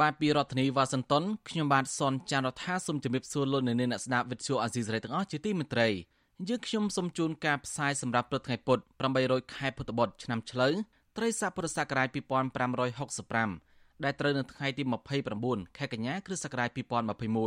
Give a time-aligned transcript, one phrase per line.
[0.00, 5.88] បាទពីរដ្ឋធានីវ៉ាស៊ីនតោនខ្ញុំបាទសនចានរដ្ឋាសូមជម្រាបសួរលោកអ្នកនាងអ្នកស្ដាប់វិទ្យុអាស៊ីសេរីទាំងអស់ជាទីមេត្រី
[6.48, 8.78] យើងខ្ញុំសូមជូនការផ្សាយសម្រាប់ព្រឹកថ្ងៃពុធ
[9.16, 10.72] 800ខែពុទ្ធបុត្រឆ្នាំឆ្លូវ
[11.16, 14.82] ត្រីស័កពុរសករាជ2565ដែលត្រូវនៅថ្ងៃទី
[15.30, 16.68] 29ខែកញ្ញាគ្រិស្តសករាជ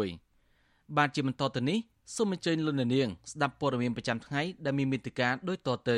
[0.10, 1.78] 2021បាទជាបន្តទៅនេះ
[2.16, 5.92] សូមអញ្ជើញលោកអ្នកនាងស្ដាប់ព័ត៌មានប្រចាំថ្ងៃដែលមានមេត្តាដូចតទ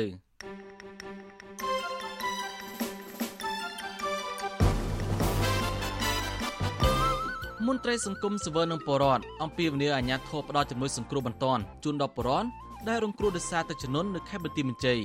[7.66, 12.48] មន្ត្រីសង្គមសវើនឹងបរដ្ឋអំពីវនីអាញាធរផ្ដល់ជំនួយសង្គ្រោះបន្ទាន់ជូនដល់បរដ្ឋ
[12.88, 15.00] ដែលរងគ្រោះដោយសារទឹកជំនន់នៅខេត្តបន្ទាយមានជ័យ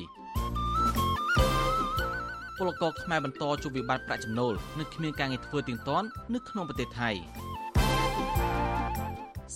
[2.57, 7.09] ពលករខ្មែរបន្តជួបវិបត្តិប្រាក់ចំណូលនិងគ្មានការងារធ្វើទៀងទាត់នៅក្នុងប្រទេសថៃ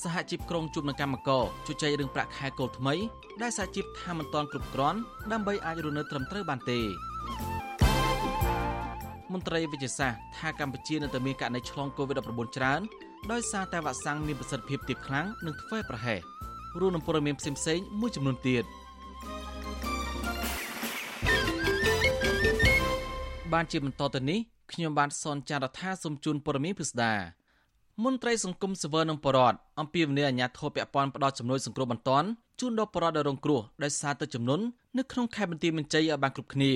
[0.02, 2.94] សហជីពក្រុងជួបនឹងកម្មករជជែករឿងប្រាក់ខែគោលថ្មី
[3.42, 5.00] ដែលសហជីពថាមិនទាន់គ្រប់គ្រាន់
[5.32, 6.80] ដើម្បីអាចរស់នៅត្រឹមត្រូវបានទេ
[9.34, 12.82] មន្ត្រីវិទ្យាសាស្ត្រថាកម្ពុជានៅតែមានករណីឆ្លង COVID-19 ច្រើន
[13.32, 16.20] ដោយសារតែវ៉ាក់សាំងមានប្រសិទ្ធភាពទាបខ្លាំងនិងធ្វេសប្រហែស
[16.80, 18.64] រួមនឹងព័ត៌មានផ្សេងៗមួយចំនួនទៀត
[23.54, 24.40] បានជាបន្តទៅនេះ
[24.72, 27.14] ខ្ញុំបានសនចាររថាសូមជូនព័ត៌មានពិស្ដា
[28.04, 32.28] មន្ត្រីសង្គមសវើនឹងបរដ្ឋអំពីវិន័យអាញាធរពពាន់ផ្ដោតចំនួនសង្គ្រោះបន្ទាន់
[32.60, 34.62] ជូនដល់បរដ្ឋដែលរងគ្រោះដោយសារទឹកចំនួន
[34.98, 36.74] នៅក្នុងខេត្តបន្ទាយមានជ័យឲ្យបានគ្រប់គ្នា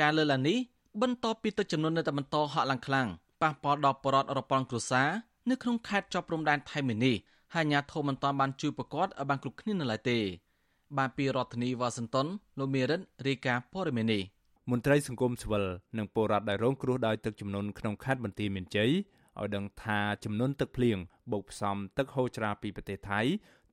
[0.00, 0.58] ការលើកឡើងនេះ
[1.00, 3.08] បន្ទាប់ពីទឹកចំនួននៅតែបន្តហក់ឡើងខ្លាំង
[3.42, 5.08] ប៉ះពាល់ដល់បរដ្ឋរប៉ុនគ្រួសារ
[5.50, 7.16] នៅក្នុងខេត្តជាប់ព្រំដែនថៃមួយនេះ
[7.54, 10.18] ហើយអាជ្ញាធរមិនទាន់បានជួយប្រកាសឲ្យបានគ្រប់គ្នានៅឡើយទេ
[10.98, 12.26] បានពីរដ្ឋធានីវ៉ាស៊ីនតោន
[12.58, 14.22] លោកមេរិតរាយការណ៍ព័ត៌មាននេះ
[14.70, 15.64] មន្ត្រីសង្គមស៊ីវិល
[15.98, 18.90] និងពលរដ្ឋដែលរងគ្រោះដោយទឹកជំនន់ក្នុងខេត្តបន្ទាយមានជ័យ
[19.40, 20.98] ឲ្យដឹងថាចំនួនទឹកភ្លៀង
[21.32, 23.20] បូកផ្សំទឹកហូរច្រាលពីប្រទេសថៃ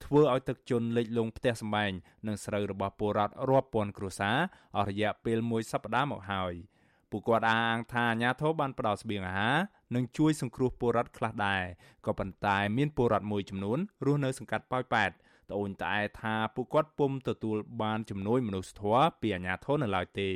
[0.04, 1.92] ធ្វើឲ្យទឹកជន់លិចលង់ផ្ទះសម្បែង
[2.28, 4.38] និងស្រូវរបស់ពលរដ្ឋរាប់ពាន់គ្រួសារ
[4.78, 6.54] អស់រយៈពេលមួយសប្តាហ៍មកហើយ
[7.12, 9.58] ពួកគាត់អះអាងថាអាញាធរបានផ្ដល់ស្បៀងអាហារ
[9.96, 11.64] និងជួយសង្គ្រោះពលរដ្ឋខ្លះដែរ
[12.06, 15.12] ក៏ប៉ុន្តែមានពលរដ្ឋមួយចំនួនរស់នៅសង្កាត់ប៉ោយប៉ែត
[15.50, 20.30] ត្អូញត្អែថាពួកគាត់ពុំទទួលបានជំនួយមនុស្សធម៌ពីអាញាធរនៅឡើយទេ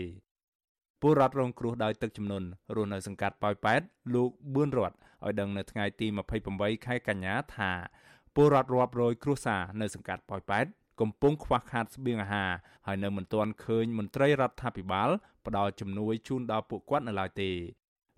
[1.02, 3.82] ពលរដ្ឋរងគ្រោះដោយទឹកជំនន់រស់នៅសង្កាត់ប៉ោយប៉ែត
[4.14, 6.08] លោកបឿនរតឲ្យដឹងនៅថ្ងៃទី
[6.46, 7.72] 28ខែកញ្ញាថា
[8.36, 10.66] ពលរដ្ឋរាប់រយគ្រួសារនៅសង្កាត់ប៉ោយប៉ែត
[11.02, 12.52] កំពុងខ្វះខាតស្បៀងអាហារ
[12.88, 15.10] ហើយនៅមិនទាន់ឃើញមន្ត្រីរដ្ឋាភិបាល
[15.46, 17.52] ផ្ដល់ជំនួយជូនដល់ពួកគាត់នៅឡើយទេ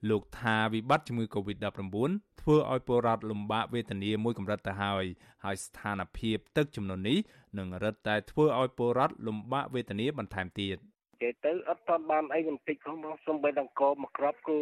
[0.10, 2.10] លោកថាវិបត្តិជំងឺ Covid-19
[2.42, 5.06] ធ្វើឲ្យពលរដ្ឋលំបាកវេទនាមួយកម្រិតទៅហើយ
[5.44, 7.18] ហើយស្ថានភាពទឹកជំនន់នេះ
[7.58, 10.78] នឹងរឹតតែធ្វើឲ្យពលរដ្ឋលំបាកវេទនាបន្ថែមទៀត។
[11.16, 14.58] និយាយទៅអត់តាន់បានអីបន្តិចផងមកសំបីដង្កមកក្របគឺ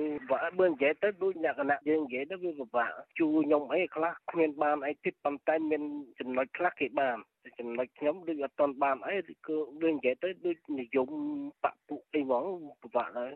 [0.60, 5.82] បើនិយាយទៅដូចលក្ខណៈយើងនិយាយទៅវាពិបាកជួខ្ញុំអីខ្លះគ្មានបានអីទៀតប៉ុន្តែមាន
[6.20, 7.18] ចំណុចខ្លះគេបាន
[7.60, 9.16] ចំណុចខ្ញុំដូចអត់តាន់បានអី
[9.48, 11.10] គឺដូចនិយាយទៅដូចនិយម
[11.64, 12.46] បពុអីហ្មង
[12.82, 13.34] ពិបាកហើយ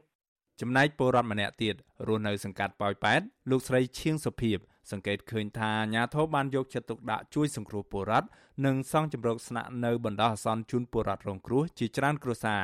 [0.62, 1.76] ចំណែកពលរដ្ឋម្នាក់ទៀត
[2.08, 4.58] រស់នៅសង្កាត់ប៉ោយប៉ែតលោកស្រីឈៀងសុភីប
[4.92, 8.28] សង្កេតឃើញថាអាញាធរបានយកចិត្តទុកដាក់ជួយសង្គ្រោះពលរដ្ឋ
[8.66, 12.62] និងសង់ជំរកស្នាក់នៅបណ្ដោះអាសន្នជូនពលរដ្ឋរងគ្រោះជាច្រើនគ្រួសារ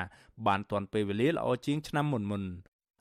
[0.48, 2.44] បានទាន់ពេលវេលាល្អជាងឆ្នាំមុនមុន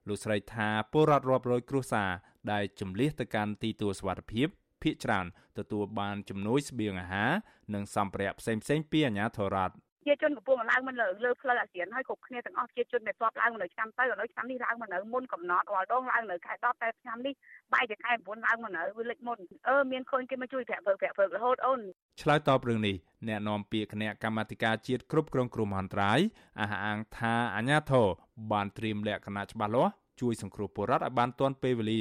[0.08, 2.10] លោកស្រីថាពលរដ្ឋរាប់រយគ្រួសារ
[2.52, 4.48] ដែលជំលះទៅកាន់ទីទួលសុវត្ថិភាព
[4.82, 5.26] ភ ieck ច្រើន
[5.58, 7.30] ទទួលបានជំនួយស្បៀងអាហារ
[7.74, 9.74] និងសម្ភារៈផ្សេងៗពីអាជ្ញាធររដ្ឋ
[10.06, 17.34] ជាជនកំពុងឡើងមកលើលើផ្លូវអាស៊ានហើយគ្រប់គ្នាទាំងអស់ជាជនដែលធ្លាប់ឡើងមកនៅឆ្នាំទៅឥឡូវឆ្នាំនេះឡើងមកនៅមុនកំណត់រាល់ដងឡើងនៅខែ10តែឆ្នាំនេះ
[17.72, 21.80] បែរជាខែ9ឡើងមកនៅវាលេចមុនអឺមានឃើញគេមកជួយប្រាក់ព្រើប្រាក់ព្រើរហូតអូន
[22.22, 22.96] ឆ្លើយតបរឿងនេះ
[23.28, 26.20] អ្នកនាំពាក្យគណៈកម្មាធិការជាតិគ្រប់គ្រងគ្រោះមហន្តរាយ
[26.60, 28.06] អះអាងថាអាញាធរ
[28.52, 32.00] បានត្រៀមលក្ខណៈច្បាស់លាស់ជួយសង្គ្រោះពលរដ្ឋឲ្យបានទាន់ពេលវេលា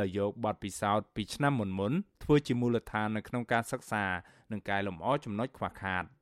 [0.00, 4.04] ដោយយកបទពិសោធន៍ពីឆ្នាំមុនមុនធ្វើជាមូលដ្ឋាននៅក្នុងការសិក្សា
[4.52, 6.04] និងកែលម្អចំណុចខ្វះខាត។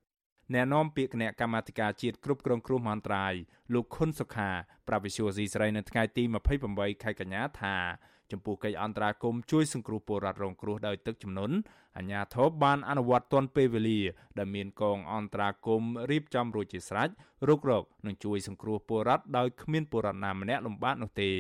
[0.55, 3.35] អ្នកនាំពាក្យគណៈកម្មាធិការជាតិគ្រប់គ្រងគ្រោះមហន្តរាយ
[3.75, 4.51] លោកខុនសុខា
[4.89, 6.23] ប្រាវិសុយស៊ីស្រីនៅថ្ងៃទី
[6.63, 7.77] 28ខែកញ្ញាថា
[8.33, 11.57] ចំពោះកិច្ចអន្តរាគមជួយសង្គ្រោះពលរដ្ឋរងគ្រោះដោយទឹកជំនន់
[11.97, 14.01] អាជ្ញាធរបានអនុវត្តទាន់ពេលវេលា
[14.39, 17.09] ដែលមានកងអន្តរាគមរៀបចំរួចជាស្រេច
[17.49, 21.31] រុករកនិងជួយសង្គ្រោះពលរដ្ឋដោយគ្មានពលរដ្ឋណាម្នាក់លំបាកនោះទេ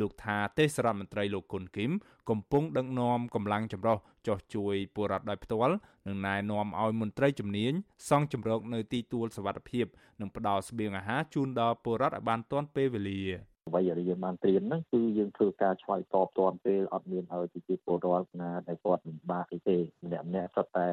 [0.00, 1.92] លោកថាទេសរដ្ឋមន្ត្រីលោកគុណគីម
[2.30, 3.96] កំពុងដឹកនាំកម្លាំងចម្រុះ
[4.26, 5.74] ចោះជួយពលរដ្ឋដោយផ្ទាល់
[6.06, 7.72] និងណែនាំឲ្យមន្ត្រីជំនាញ
[8.08, 9.86] សង់ជំរកនៅទីទួលសវត្ថភាព
[10.20, 13.22] និងផ្ដល់ស្បៀងអាហារជូនដល់ពលរដ្ឋឲ្យបានទាន់ពេលវេលា
[13.68, 20.88] អ្វីដែលយើងបានត្រៀមហ្នឹងគឺយើងធ្វើការឆ្លើយតបទាន់ពេលអត់មានឲ្យប្រជាពលរដ្ឋណាដែលគាត់មិនបាក់ទេម្នាក់ម្នាក់សុទ្ធតែ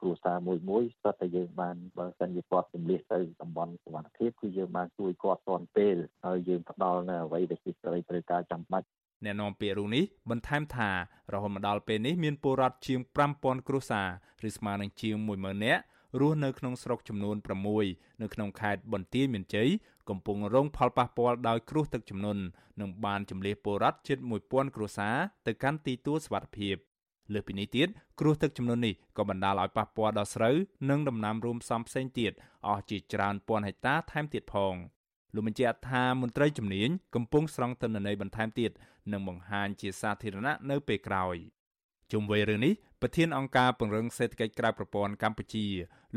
[0.00, 8.86] គ្រួសារមួយមួយសុទ្ធតែយើងបានបើសិនជាគាត់ជំនះទៅតំបន់សុវត្ថិភាពគឺយើងបានជួយគាត់ទាន់ពេលហើយយើងផ្ដល់នៅអ្វីដែលជាសេរីត្រូវការចាំបាច់
[9.24, 10.90] អ្នកនាំពាក្យរូបនេះបន្ថែមថា
[11.32, 13.00] រហូតមកដល់ពេលនេះមានពលរដ្ឋជាង
[13.34, 14.08] 5000គ្រួសារ
[14.48, 15.82] ឬស្មើនឹងជាង10000នាក់
[16.20, 17.36] រស់នៅក្នុងស្រុកចំនួន
[17.78, 19.68] 6នៅក្នុងខេត្តបន្ទាយមានជ័យ
[20.08, 22.42] កំពុងរងផលប៉ះពាល់ដោយគ្រោះទឹកជំនន់
[22.80, 24.18] និងបានជម្លៀសពលរដ្ឋជិត
[24.48, 25.16] 1000គ្រួសារ
[25.46, 26.76] ទៅកាន់ទីទួលសុវត្ថិភាព
[27.32, 27.88] លើសពីនេះទៀត
[28.20, 30.56] គ្រោះទឹកជំនន់នេះក៏បណ្ដាលឲ្យប៉ះពាល់ដល់ស្រូវ
[30.90, 32.32] និងដំណាំរួមផ្សំផ្សេងទៀត
[32.66, 34.74] អស់ជាច្រើនពាន់ហិកតាថែមទៀតផង
[35.34, 38.70] លោកបញ្ជាក់ថាមន្ត្រីជំនាញកំពុងស្រង់ទិន្នន័យបន្ថែមទៀត
[39.12, 41.36] និងបង្ហាញជាសាធារណៈនៅពេលក្រោយ
[42.12, 45.66] ជុំវិញរឿងនេះប្រធានអង្គការពង្រឹងសេដ្ឋកិច្ចក្រៅប្រព័ន្ធកម្ពុជា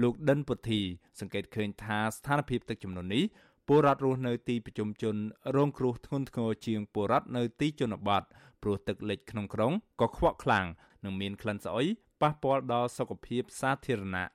[0.01, 0.81] លោកដិនពុទ្ធី
[1.19, 3.23] សង្កេតឃើញថាស្ថានភាពទឹកជំនន់នេះ
[3.67, 5.15] ពលរដ្ឋរស់នៅទីប្រជុំជន
[5.55, 8.23] រងគ្រោះធ្ងន់ធ្ងរជាងពលរដ្ឋនៅទីជនបទ
[8.61, 10.65] ព្រោះទឹកលិចក្នុងក្រុងក៏ខ្វក់ខ្លាំង
[11.03, 11.87] និងមានក្លិនស្អុយ
[12.21, 14.29] ប៉ះពាល់ដល់សុខភាពសាធារណៈ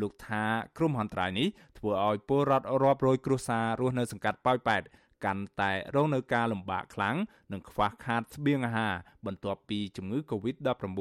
[0.00, 0.44] លោកថា
[0.76, 1.48] គ្រោះមហន្តរាយនេះ
[1.78, 4.82] ធ្វើឲ្យពលរដ្ឋរាប់រយគ្រួសាររស់នៅសង្កាត់ប៉ោយប៉ែត
[5.24, 7.16] កាន់តែរងនៅការលំបាកខ្លាំង
[7.52, 8.94] និងខ្វះខាតស្បៀងអាហារ
[9.26, 11.00] បន្ទាប់ពីជំងឺ Covid-19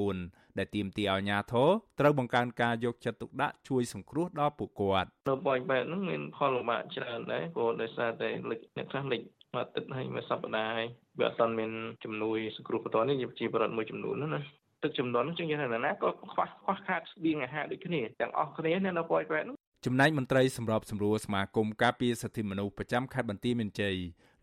[0.57, 1.69] ដែលទាមទារឲ្យអាជ្ញាធរ
[1.99, 9.21] ត្រូវបង្កើនការយកចិត្តទុកដាក់ជួយសង្គ្រោះដល់ពួកគាត់នៅប៉ោយប៉ែតហ្នឹងមានផលលំបាកច្រើនដែរព្រោះដោយសារតែលិចអ្នកខ្លះលិច
[9.53, 10.87] មួយអាទិត្យហើយមួយសប្តាហ៍ហើយ
[11.19, 11.71] វាអត់ទាន់មាន
[12.03, 14.41] ជំនួយសង្គ្រោះបន្ទាន់នេះជាបរិបទមួយចំនួនណា
[14.83, 23.95] ទឹកចំនួនហ្នឹងជាងយ៉ាងណាក៏ខ្វះខ្វះខាតស្បៀងអាហារដូចគ្នាទាំងអស់គ្នានៅប៉ោយប៉ែតហ្នឹង ចំណែកមន្ត្រីសម្របសម្រួលសមាគមការពារសិទ្ធិមនុស្សប្រចាំខេត្តបន្ទាយមានជ័យ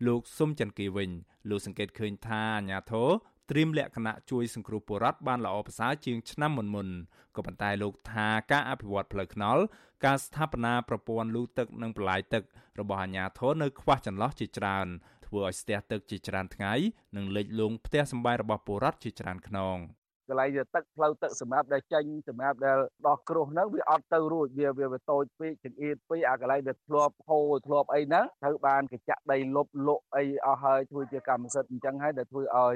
[0.07, 1.09] លោកសុំច័ន្ទគីវិញ
[1.49, 3.09] លោកសង្កេតឃើញថាអាញាធរ
[3.51, 6.87] ត្រៀមលក្ខណៈជួយសង្គ្រោះពលរដ្ឋបានល្អប្រសើរជាងឆ្នាំមុនមុន
[7.35, 9.61] ក៏ប៉ុន្តែលោកថាការអភិវឌ្ឍផ្លូវថ្នល់
[10.05, 12.43] ការស្ថាបនាប្រព័ន្ធលូទឹកនិងប្រឡាយទឹក
[12.79, 14.87] របស់អាញាធរនៅខ្វះចន្លោះជាច្រើន
[15.25, 16.73] ធ្វើឲ្យស្ទះទឹកជាច្រើនថ្ងៃ
[17.15, 19.77] និងលិចលង់ផ្ទះសម្បែងរបស់ពលរដ្ឋជាច្រើនខ្នង
[20.29, 22.77] កន្លែងទឹកផ្លូវទឹកសម្រាប់ដែលចេញសម្រាប់ដែល
[23.07, 32.75] ដោះគ្រោះហ្នឹងវាអត់ទៅរួចវាវាតូចពេកចង្អៀតពេកអាកន្លែងដែលធ្លាប់ហូរធ្លាប់អីហ្នឹងត្រូវបានកញ្ចាក់ដីលុបលក់អីអស់ហើយធ្វើជាកម្មសិទ្ធិអញ្ចឹងហើយដែលធ្វើឲ្យ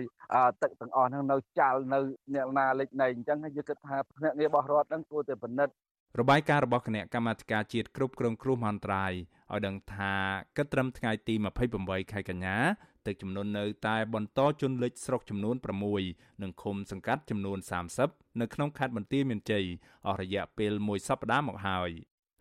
[0.61, 1.99] ទឹកទាំងអស់ហ្នឹងនៅចាល់នៅ
[2.35, 5.73] អ្នកណាលិចណៃអញ្ចឹងហើយយើងគិតថាភ្នាក់ងាររបស់រដ្ឋហ្នឹងគួរតែពិនិត្យ
[6.19, 9.13] របាយការណ៍របស់គណៈកម្មាធិការជាតិគ្រប់គ្រងគ្រោះមហន្តរាយ
[9.53, 10.13] ឲ្យដឹងថា
[10.57, 11.35] គិតត្រឹមថ្ងៃទី
[11.73, 12.55] 28ខែកញ្ញា
[13.07, 15.55] ទឹកចំនួននៅតែបន្តជន់លិចស្រុកចំនួន
[15.99, 17.57] 6និងឃុំសង្កាត់ចំនួន
[17.99, 19.65] 30នៅក្នុងខេត្តបន្ទាយមានជ័យ
[20.07, 21.89] អស់រយៈពេលមួយសប្តាហ៍មកហើយ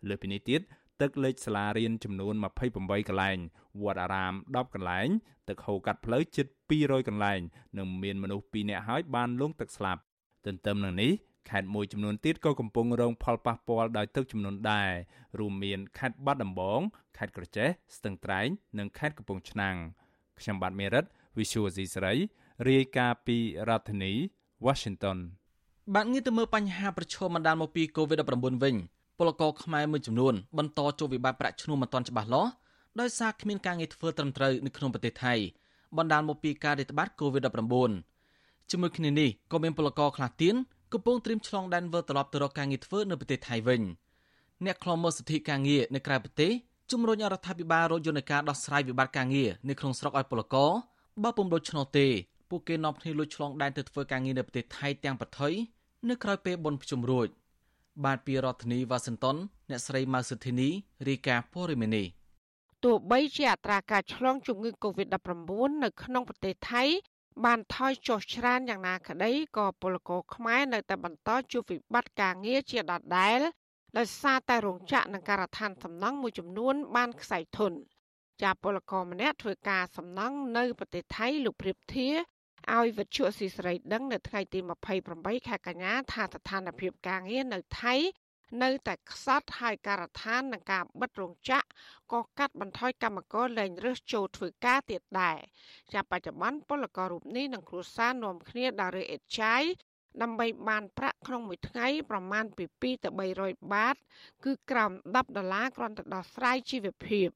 [0.07, 0.61] លើសពីនេះទៀត
[1.01, 2.33] ទឹកលិចសាលារៀនចំនួន
[2.67, 3.37] 28កន្លែង
[3.81, 5.07] វត្តអារាម10កន្លែង
[5.49, 6.47] ទឹកហូរកាត់ផ្លូវជិត
[6.77, 7.39] 200កន្លែង
[7.77, 10.01] និងមានមនុស្ស2នាក់ហើយបានលង់ទឹកស្លាប់
[10.45, 11.11] ទន្ទឹមនឹងនេះ
[11.49, 14.91] ខេត្តមួយចំនួនទៀតក៏កំពុងរងផលប៉ះពាល់ដោយទឹកជំនន់ដែរ
[15.39, 16.79] រួមមានខេត្តបាត់ដំបង
[17.17, 18.47] ខេត្តក្រចេះស្ទឹងត្រែង
[18.79, 19.75] និងខេត្តកំពង់ឆ្នាំង
[20.39, 21.05] ខ្ញុំបាទមេរិត
[21.37, 22.13] Visual C ស្រី
[22.69, 23.37] រាយការណ៍ពី
[23.69, 24.13] រដ្ឋធានី
[24.65, 25.17] Washington
[25.95, 28.75] បាទងាកទៅមើលបញ្ហាប្រឈមបណ្ដាលមកពី COVID-19 វិញ
[29.17, 32.51] ពលករខ្មែរមួយចំនួនបន្តជួបវិបត្តិប្រាក់ឈ្នួលមិនទាន់ច្បាស់លាស់
[32.99, 35.33] ដោយសារគ្មានការងារធ្វើត្រឹមត្រូវនៅក្នុងប្រទេសថៃ
[35.97, 40.55] បណ្ដាលមកពីការរាតត្បាត COVID-19 ជាមួយគ្នានេះក៏មានពលករខ្លះទៀត
[40.93, 43.81] កំពុងត្រៀមឆ្លងដែនវិលត្រឡប់ទៅរកការងារធ្វើនៅប្រទេសថៃវិញ
[44.65, 46.51] អ្នកខ្លំមើលសិទ្ធិការងារនៅក្រៅប្រទេស
[46.91, 50.71] ជំរុញរដ្ឋាភិបាលរកយន្តការដោះស្រាយវិបត្តិការងារនៅក្នុងស្រុកឲ្យពលករ
[51.23, 52.07] បើពុំដូច្នោះទេ
[52.49, 55.53] ពួកគេនាំគ្នាលួចឆ្លងដែនទៅធ្វើការងារនៅប្រទេសថៃទាំងប្រថុយ
[56.09, 57.27] នៅក្រៅពេលបុណ្យភ្ជុំរួច
[58.05, 59.35] បាទពីរដ្ឋធានីវ៉ាស៊ីនតោន
[59.69, 60.69] អ្នកស្រីម៉ៅសុធីនី
[61.07, 62.07] រាយការណ៍ព័ត៌មាននេះ
[62.83, 65.51] ទោះបីជាអត្រាការឆ្លងជំងឺ Covid-19
[65.83, 66.83] នៅក្នុងប្រទេសថៃ
[67.45, 73.39] បានថយចុះច្រើនយ៉ាងណាក្តីក៏ពលករខ្មែរនៅតែបន្តជួបវិបត្តិការងារជាដដែល
[73.97, 77.73] ដោយសារតែរោងចក្រនិងការដ្ឋានសំណង់មួយចំនួន បានខ្សែធន
[78.41, 82.09] ជាពលករម្នាក់ធ្វើការសំណង់នៅប្រទេសថៃលោកព្រៀបធា
[82.75, 84.59] ឲ្យវិទ្យុស៊ីស្រីដឹងនៅថ្ងៃទី
[85.03, 87.95] 28ខែកញ្ញាថាស្ថានភាពការងារនៅថៃ
[88.63, 91.67] នៅតែខ្សត់ហើយការដ្ឋាននឹងការបិទរោងចក្រ
[92.13, 95.37] ក៏កាត់បន្ថយកម្មករលែងរើសចូលធ្វើការទៀតដែរ
[95.93, 99.63] ចាប់បច្ចុប្បន្នពលកររូបនេះនឹងគ្រួសារនាំគ្នាដើររើអេតចាយ
[100.21, 103.95] ដើម្បីបានប្រាក់ក្នុងមួយថ្ងៃប្រមាណពី2ទៅ300បាត
[104.45, 107.27] គឺក្រោម10ដុល្លារគ្រាន់តែដោះស្រាយជីវភាព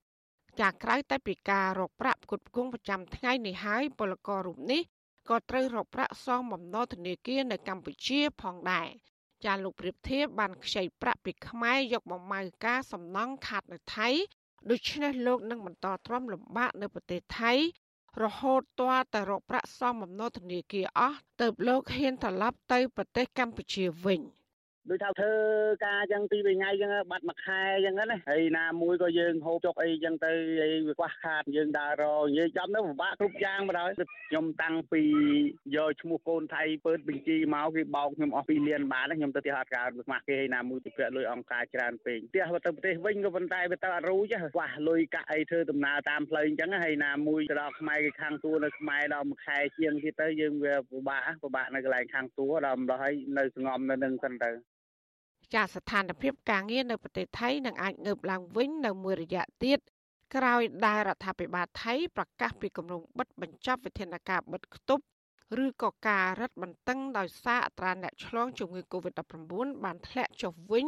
[0.59, 4.81] ចាក្រៅតែពីការរកប្រាក់ផ្គត់ផ្គង់ប្រចាំថ្ងៃនេះហើយពលកររូបនេះ
[5.29, 8.87] ក៏ត្រូវរកប្រាក់សងបំណុលធនាគារនៅកម្ពុជាផងដែរ
[9.45, 14.09] ចាលោកព្រៀបធៀបបានខ្ចីប្រាក់ពីខ្មែរយកមកម៉ៅការសំណង់ខាតនៅថៃ
[14.69, 17.53] ដូច្នេះលោកនឹងបន្តទ្រាំលំបាកនៅប្រទេសថៃ
[18.23, 24.21] រហូតទាល់តែរកប្រាក់សមបំណុលធនាគារអស់ទៅលោកហ៊ានត្រឡប់ទៅប្រទេសកម្ពុជាវិញ
[24.89, 25.33] ដូចថាធ្វើ
[25.85, 30.31] ការចឹងពីរបីថ្ងៃចឹងបាត់មួយខែចឹងណាហើយណាមួយក៏យើងហូបចុកអីចឹងទៅ
[30.63, 33.89] អីវាខ្វះខាតយើងដើររនិយាយចំទៅពិបាកគ្រប់យ៉ាងបណ្ដោយ
[34.29, 35.03] ខ្ញុំតាំងពី
[35.75, 54.51] យកឈ្មោះកូនថៃពើបញ្ជីមកគេបោកខ្ញុំអស់2លានបាតខ្ញុំទៅផ្ទះអត់កើតខ្មាស់គេហើយណាមួយទៅប្រាក់លុយអង្គការច្រើនពេកផ្ទះទៅប្រទេសវិញក៏ប៉ុន្តែវាទៅអត់រូចខ្វះលុយកាក់អីធ្វើដំណើរតាមផ្លូវអញ្ចឹងហើយណាមួយទៅដល់ខ្មែរគេខាងទួនៅខ្មែរដល់មួយខែជាងទៀតទៅយើងវាពិបាកពិបាកនៅកន្លែងខាងទួដល់ម្ល៉េះហើយនៅស្ងំនៅនឹងសិនទៅ
[55.53, 59.79] ចាស្ថានភាពការងារនៅប្រទេសថៃនឹងអាចងើបឡើងវិញនៅមួយរយៈទៀត
[60.35, 65.03] ក្រោយដែលរដ្ឋាភិបាលថៃប្រកាសពីគម្រោងបិទបញ្ចប់វិធានការបិទគប់
[65.63, 70.85] ឬក៏ការរឹតបន្តឹងដោយសារអត្រាអ្នកឆ្លងជំងឺ Covid-19 បានធ្លាក់ចុះវិញ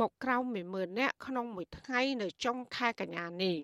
[0.00, 0.42] មកក្រោម
[0.72, 3.56] 10000នាក់ក្នុងមួយថ្ងៃនៅចុងខែកញ្ញានេះ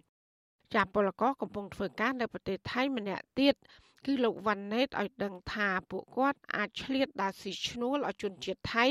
[0.74, 3.54] ចាពលករកំពុងធ្វើការនៅប្រទេសថៃម្នាក់ទៀត
[4.04, 8.86] គឺលោកវ៉ាន់ណេតឲ្យដឹងថាពួកគាត់អាចឆ្លៀតដើរស៊ីឈ្នួលឲ្យជនជាតិថៃ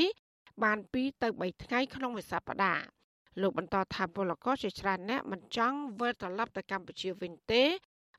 [0.64, 2.86] បាន2ទៅ3ថ្ងៃក្នុងមួយសប្តាហ៍
[3.42, 7.64] លោកបន្តថាពលករជាច្រើនអ្នកមិនចង់វិលត្រឡប់ទៅកម្ពុជាវិញទេ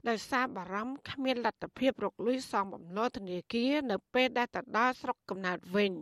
[0.08, 5.92] ដោយសារបារម្ភគ្មានលទ្ធភាពរកលុយសងបំណុលធនាគារនៅពេលដែលទៅដល់ស្រុកកំណើតវិញ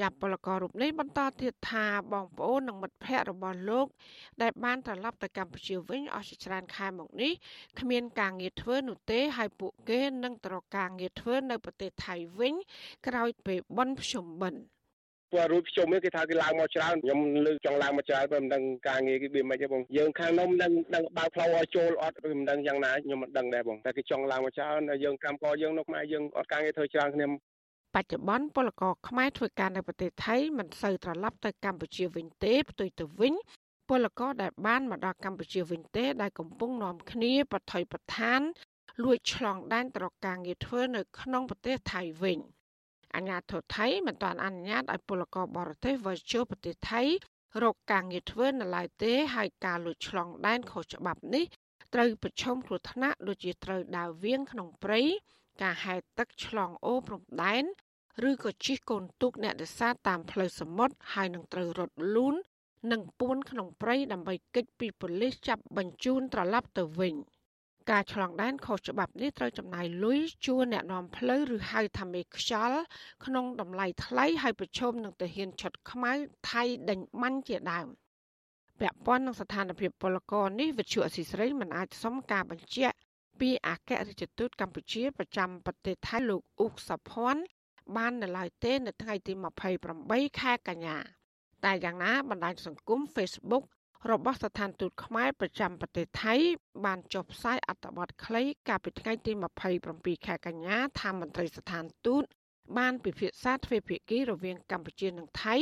[0.00, 3.86] ចាប់ពលកររូបនេះបន្តទៀតថាបងប្អូននិងមិត្តភ័ក្តិរបស់លោក
[4.42, 7.32] ដែលបានត្រឡប់ទៅកម្ពុជាវិញអស់ជាច្រើនខែមកនេះ
[7.80, 12.54] គ្មានការងារធ្វើនោះទេហើយពួកគេនឹងទៅរកការងារធ្វើនៅប្រទេសថៃវិញ
[13.06, 14.62] ក្រោយពេលបន់ភ្ជុំបិណ្ឌ
[15.32, 27.26] ព្រោះរួចភ្ជុំគេថាគេឡើងមកច្រើនខ្ញុំលើកចង់ឡើងមកច្រើនព្រោះមិនដឹងការងារគេវាមិនទេបងយើងខាងនោះមិនដឹងដឹងបើកផ្លូវឲ្យចូលអត់មិនដឹងយ៉ាងណាខ្ញុំមិនដឹងដែរបងតែគេចង់ឡើងមកច្រើនយើងកម្មករយើងនៅខ្មែរយើងអត់ការងារធ្វើច្រើនគ្នា
[27.94, 33.34] បច្ចុប្បន្នពលករខ្មែរធ្វើការនៅប្រទេសថៃមិនសូវត្រឡប់ទៅកម្ពុជាវិញទេផ្ទុយទៅវិញ
[33.88, 38.40] ពលករដែលបានមកដល់កម្ពុជាវិញទេ ដែលកំពុងនាំគ្នាបថុយប្រឋាន
[39.02, 42.38] លួចឆ្លងដែនទៅរកការងារធ្វើនៅក្នុងប្រទេសថៃវិញ។
[43.16, 47.02] អាញាធរថៃមិនទាន់អនុញ្ញាតឲ្យពលករបរទេសវិលចូលប្រទេសថៃ
[47.62, 51.44] រកការងារធ្វើនៅឡើយទេហើយការលួចឆ្លងដែនខុសច្បាប់នេះ
[51.94, 55.00] ត្រូវប្រឈមគ្រោះថ្នាក់ដូចជាត្រូវដាវវៀងក្នុងព្រៃ
[55.62, 57.64] ការហែកទឹកឆ្លងអូរព្រំដែន
[58.28, 62.34] ឬក៏ជិះកូនទូកអ្នកនេសាទតាមផ្លូវសមុទ្រហើយនឹងត្រូវរត់លូន
[62.92, 67.14] និងពួនក្នុងព្រៃដើម្បីគេចពីប៉ូលីសចាប់បញ្ជូនត្រឡប់ទៅវិញ។
[67.90, 72.80] ការឆ្លងដែនខុសច្បាប់នេះត្រូវចំណាយលុយជួលអ្នកនាំផ្លូវឬហៅថាមេខ្យល់
[73.24, 76.12] ក្នុងតម្លៃថ្លៃហើយប្រឈមនឹងទាហានឆុតខ្មៅ
[76.50, 77.86] ថៃដេញបាញ់ជាដើម
[78.80, 82.96] ពាក់ព័ន្ធនឹងស្ថានភាពពលករនេះវិទ្យុអសីស្រីមិនអាចសុំការបញ្ជាក់
[83.40, 87.42] ពីអគ្គរដ្ឋទូតកម្ពុជាប្រចាំប្រទេសថៃលោកអ៊ុកសុភ័ណ្ឌ
[87.96, 89.32] បាននៅឡើយទេនៅថ្ងៃទី
[89.86, 90.96] 28ខែកញ្ញា
[91.64, 93.64] តែយ៉ាងណាបណ្ដាញសង្គម Facebook
[94.10, 96.34] របស់ស្ថានទូតខ្មែរប្រចាំប្រទេសថៃ
[96.84, 99.32] បានចុះផ្សាយអត្ថបទខ្លីកាលពីថ្ងៃទី
[99.78, 102.22] 27ខែកញ្ញាថាមន្ត្រីស្ថានទូត
[102.78, 105.56] បានពិភាក្សាទ្វេភាគីរវាងកម្ពុជានិងថៃ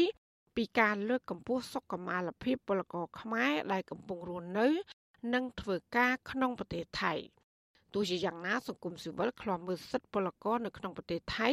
[0.57, 4.69] ពីការលើកកម្ពស់សុខុមាលភាពពលករខ្មែរដែលកំពុងរស់នៅ
[5.35, 7.15] និងធ្វើការក្នុងប្រទេសថៃ
[7.95, 11.51] ទោះជាយ៉ាងណាសង្គមស៊ីវិលខ្លាំមើលសិទ្ធិពលករនៅក្នុងប្រទេសថៃ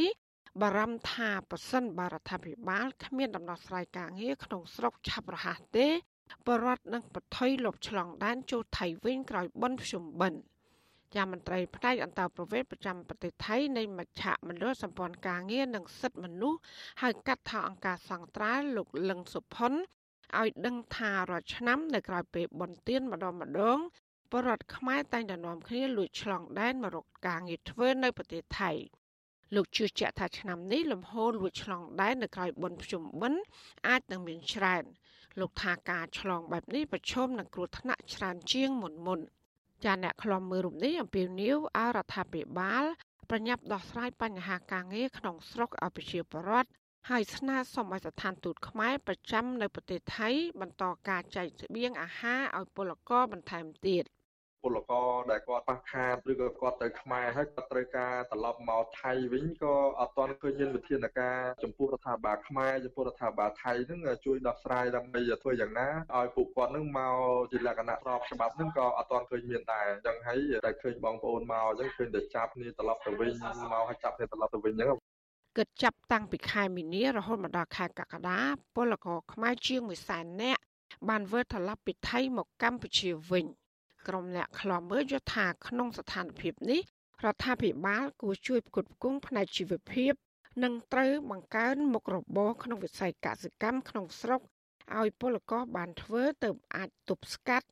[0.61, 5.87] បារម្ភថាប៉ះសិនបារដ្ឋាភិបាលគ្មានដំណោះស្រាយការងារក្នុងស្រុកឆាប់រហ័សទេ
[6.47, 10.41] បរដ្ឋនឹងបថុយលបឆ្លងដែនចូលថៃវិញក្រោយបន់ភ្ជុំបិណ្ឌ
[11.15, 16.59] ជាមន្ត្រីផ្នែកអន្តរប្រវេសប្រចាំប្រទេសថៃនៃមជ្ឈមណ្ឌលសម្ព័ន្ធការងារនិងសិទ្ធិមនុស្ស
[17.01, 19.73] ហៅកាត់ថាអង្គការសង្ត្រាល់លោកលឹងសុផុន
[20.39, 23.79] ឲ្យដឹងថារាល់ឆ្នាំនៅក្រៅពេលបន់ទៀនម្ដងម្ដង
[24.31, 28.71] បរដ្ឋខ្មែរតែងតែនាំគ្នាលួចឆ្លងដែនមករកការងារធ្វើនៅប្រទេសថៃ
[29.55, 33.41] លោកជឿជាក់ថាឆ្នាំនេះលំហូរលួចឆ្លងដែននៅក្រៅបន់ភ្ជុំបិណ្ឌ
[33.87, 34.83] អាចនឹងមានច្រើន
[35.39, 39.19] លោកថាការឆ្លងបែបនេះប្រឈមនឹងគ្រោះថ្នាក់ច្រើនជាងមុនមុន
[39.85, 42.83] ចាអ្នកខ្លំមើលរូបនេះអំពាវនាវឲ្យរដ្ឋាភិបាល
[43.29, 46.69] ប្រញាប់ដោះស្រាយបញ្ហាការងារក្នុងស្រុកឲ្យប្រជាពលរដ្ឋ
[47.09, 50.29] ហើយស្នើសុំឲ្យស្ថានទូតខ្មែរប្រចាំនៅប្រទេសថៃ
[50.61, 54.03] បន្តការចែកស្បៀងអាហារឲ្យពលករបន្ថែមទៀត
[54.63, 67.15] ពលករដែលគាត់ខ្វះខាតឬក៏គាត់ទៅខ្មែរហើយគាត់ត្រូវការត្រឡប់មកថៃវិញក៏អត់ទាន់ឃើញមានវិធានការចំពោះរដ្ឋាភិបាលខ្មែរចំពោះរដ្ឋាភិបាលថៃហ្នឹងជួយដោះស្រាយដើម្បីធ្វើយ៉ាងណាឲ្យពួកគាត់ហ្នឹងមក
[67.51, 74.99] ជាលក្ខណៈស្របច្បាប់ហ្នឹងក៏អត់ទាន់ឃើញមានដែរអញ្ចឹងហើយតែឃើញបងប្អូនមកអញ្ចឹងឃើញតែចាប់គ្នាត្រឡប់ទៅវិញមកឲ្យចាប់គ្នាត្រឡប់ទៅវិញអញ្ចឹង
[75.57, 78.39] គិតចាប់តាំងពីខែមីនារហូតមកដល់ខែកក្កដា
[78.75, 80.61] ពលករខ្មែរជាង1សែននាក់
[81.09, 83.45] បានវិលត្រឡប់ពីថៃមកកម្ពុជាវិញ។
[84.07, 86.81] ក្រុមអ្នកខ្លំមើលយល់ថាក្នុងស្ថានភាពនេះ
[87.25, 90.13] រដ្ឋាភិបាលគួរជួយផ្គត់ផ្គង់ផ្នែកជីវភាព
[90.63, 94.41] និងត្រូវបង្កើនមុខរបរក្នុងវិស័យកសិកម្មក្នុងស្រុក
[94.99, 97.67] ឲ្យពលករបានធ្វើទៅអាចទប់ស្កាត់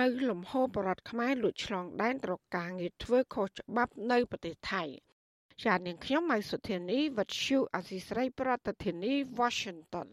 [0.00, 4.82] នៅលំហូរបរដ្ឋខ្មែរលួចឆ្លងដែនត្រការងារធ្វើខុសច្បាប់នៅប្រទេសថៃ
[5.64, 10.08] ចា៎នាងខ្ញុំម៉ៃសុធានីវັດឈូអាស៊ីស្រីប្រធានាធិបតី Washington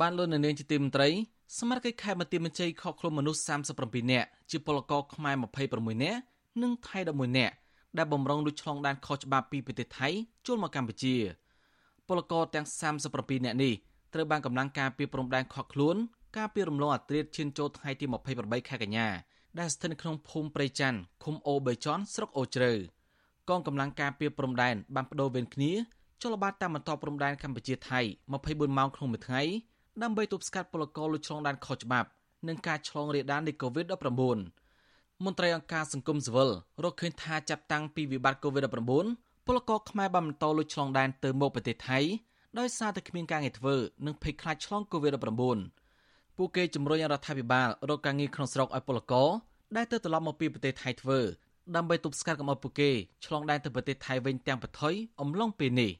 [0.00, 1.08] បានលោកនាងជាទីមន្ត្រី
[1.58, 3.40] សមាជិកខេត្តបន្ទាយមានជ័យខកខ្លួនមនុស្ស
[3.76, 5.34] 37នាក់ ជាពលករខ្មែរ
[5.68, 6.20] 26នាក់
[6.62, 7.54] និងថៃ11នាក់
[7.98, 10.08] ដែលបំរុងលួចឆ្លងដែនខុសច្បាប់ពីប្រទេសថៃ
[10.46, 11.16] ចូលមកកម្ពុជា
[12.08, 12.66] ពលករទាំង
[13.06, 13.74] 37នាក់នេះ
[14.14, 15.96] ត្រូវបានកម្លាំងការពីព្រំដែនខកខ្លួន
[16.36, 18.04] ការពីរំលងអត្រាឈានចូលថ្ងៃទី
[18.36, 19.08] 28ខែកញ្ញា
[19.58, 22.72] ដែលស្ថិតនៅក្នុងភូមិព្រៃច័ន្ទឃុំអូបេចនស្រុកអូជ្រៅ
[23.48, 25.72] កងកម្លាំងការពីព្រំដែនបានបដូរវេនគ្នា
[26.22, 28.00] ចលបាតតាមបន្តព្រំដែនកម្ពុជាថៃ
[28.38, 29.42] 24ម៉ោងក្នុងមួយថ្ងៃ
[30.02, 32.08] ដើម្បីទប់ស្កាត់ពលករលួចឆ្លងដែនខុសច្បាប់
[32.48, 36.50] និងការឆ្លងរាលដាលនៃ COVID-19 មន្ត្រីអង្គការសង្គមស៊ីវិល
[36.84, 41.98] រកឃើញថាចាប់តាំងពីវិបត្តិ COVID-19 ពលករខ្មែរបានបន្តលួចឆ្លងដែនទៅមកប្រទេសថៃ
[42.58, 43.74] ដោយសារតែគ្មានការងារធ្វើ
[44.06, 45.32] និងភ័យខ្លាចឆ្លង COVID-19
[46.36, 49.28] ពួកគេជំរុញរដ្ឋាភិបាលរកការងារក្នុងស្រុកឲ្យពលករ
[49.76, 51.18] ដែលទៅត្រឡប់មកពីប្រទេសថៃធ្វើ
[51.76, 52.90] ដើម្បីទប់ស្កាត់កុំឲ្យពួកគេ
[53.26, 55.90] ឆ្លងដែនទៅប្រទេសថៃវិញទាំងប្រថុយអំឡុងពេលនេះ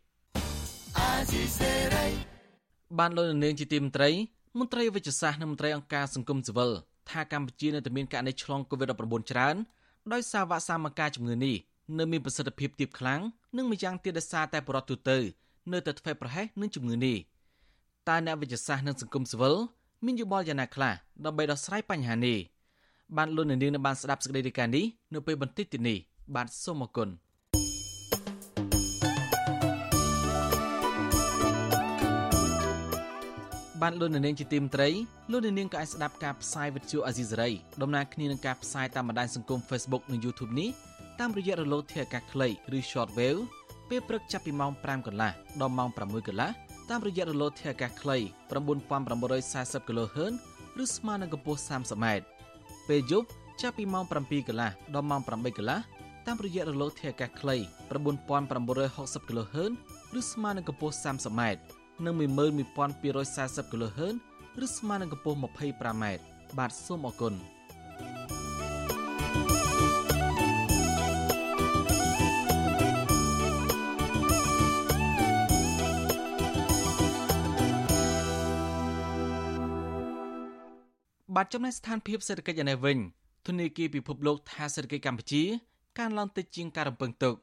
[2.98, 4.10] បានលោកនាងជាទីមន្ត្រី
[4.58, 6.70] មន្ត្រីវិទ្យាសាស្ត្រនិងមន្ត្រីអង្គការសង្គមស៊ីវិល
[7.10, 9.56] ថាកម្ពុជានៅតែមានករណីឆ្លង COVID-19 ច្រើន
[10.12, 11.56] ដោយសារវ៉ាក់សាំងមកការជំងឺនេះ
[11.98, 13.20] នៅមានប្រសិទ្ធភាពទាបខ្លាំង
[13.56, 15.18] និងម្យ៉ាងទៀតដោយសារតែបរិបទទូទៅ
[15.72, 17.16] នៅតែធ្វេសប្រហែសនឹងជំងឺនេះ
[18.08, 19.56] តើអ្នកវិទ្យាសាស្ត្រនិងសង្គមស៊ីវិល
[20.04, 20.94] មានយោបល់យ៉ាងណាខ្លះ
[21.24, 22.38] ដើម្បីដោះស្រាយបញ្ហានេះ
[23.16, 25.98] បានលោកនាងនៅបានស្ដាប់សេចក្តីរាយការណ៍នេះនៅពេលបន្តិចទៀតនេះ
[26.34, 27.08] បាទសូមអរគុណ
[33.82, 34.88] បានលោកនាងជាទីមត្រី
[35.30, 37.50] លោកនាងក៏អាចស្ដាប់ការផ្សាយវិទ្យុអាស៊ីសេរី
[37.82, 40.70] ដំណើរគ្នានឹងការផ្សាយតាមបណ្ដាញសង្គម Facebook និង YouTube នេះ
[41.20, 43.40] តាមរយៈរលកធាតុអាកាសខ្លីឬ Shortwave
[43.88, 46.50] ពេលព្រឹកចាប់ពីម៉ោង5កន្លះដល់ម៉ោង6កន្លះ
[46.90, 48.16] តាមរយៈរលកធាតុអាកាសខ្លី
[48.82, 50.32] 9940 kHz
[50.82, 52.06] ឬស្មើនឹងកម្ពស់ 30m
[52.88, 53.28] ពេលយប់
[53.62, 55.78] ចាប់ពីម៉ោង7កន្លះដល់ម៉ោង8កន្លះ
[56.26, 57.56] តាមរយៈរលកធាតុអាកាសខ្លី
[58.42, 59.72] 9960 kHz
[60.18, 61.42] ឬស្មើនឹងកម្ពស់ 30m
[62.06, 64.14] និង11240 kHz
[64.64, 66.04] ឬស្មើនឹងកម្ពស់ 25m
[66.58, 67.34] បាទសូមអរគុណ
[81.36, 82.98] បាទចំណែកស្ថានភាពសេដ្ឋកិច្ចឯនេះវិញ
[83.46, 85.42] ធនាគារពិភពលោកថាសេដ្ឋកិច្ចកម្ពុជា
[85.98, 87.34] កើនឡើងតិចជាងការរំពឹងទុក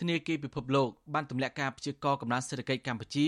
[0.00, 3.26] ធនាគារពិភពលោកបានទម្លាក់ការព្យាករណ៍កំណើនសេដ្ឋកិច្ចកម្ពុជា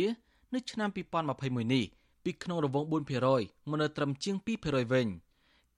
[0.55, 0.89] នៅឆ្នាំ
[1.33, 1.85] 2021នេះ
[2.25, 5.07] ពីក្នុងរង្វង់4%មកនៅត្រឹមជាង2%វិញ